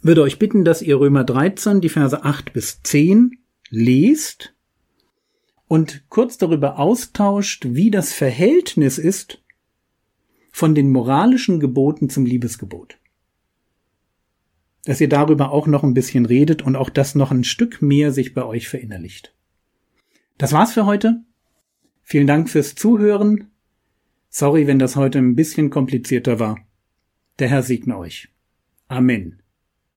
würde 0.02 0.22
euch 0.22 0.38
bitten, 0.38 0.64
dass 0.64 0.82
ihr 0.82 1.00
Römer 1.00 1.24
13, 1.24 1.80
die 1.80 1.88
Verse 1.88 2.22
8 2.22 2.52
bis 2.52 2.82
10 2.82 3.38
lest 3.70 4.54
und 5.66 6.04
kurz 6.08 6.36
darüber 6.36 6.78
austauscht, 6.78 7.66
wie 7.70 7.90
das 7.90 8.12
Verhältnis 8.12 8.98
ist 8.98 9.42
von 10.52 10.74
den 10.74 10.90
moralischen 10.90 11.60
Geboten 11.60 12.10
zum 12.10 12.26
Liebesgebot. 12.26 12.98
Dass 14.84 15.00
ihr 15.00 15.08
darüber 15.08 15.52
auch 15.52 15.66
noch 15.66 15.84
ein 15.84 15.94
bisschen 15.94 16.26
redet 16.26 16.62
und 16.62 16.76
auch 16.76 16.90
das 16.90 17.14
noch 17.14 17.30
ein 17.30 17.44
Stück 17.44 17.82
mehr 17.82 18.12
sich 18.12 18.34
bei 18.34 18.44
euch 18.44 18.68
verinnerlicht. 18.68 19.34
Das 20.40 20.54
war's 20.54 20.72
für 20.72 20.86
heute. 20.86 21.22
Vielen 22.02 22.26
Dank 22.26 22.48
fürs 22.48 22.74
Zuhören. 22.74 23.50
Sorry, 24.30 24.66
wenn 24.66 24.78
das 24.78 24.96
heute 24.96 25.18
ein 25.18 25.36
bisschen 25.36 25.68
komplizierter 25.68 26.38
war. 26.38 26.58
Der 27.40 27.48
Herr 27.48 27.62
segne 27.62 27.98
euch. 27.98 28.30
Amen. 28.88 29.39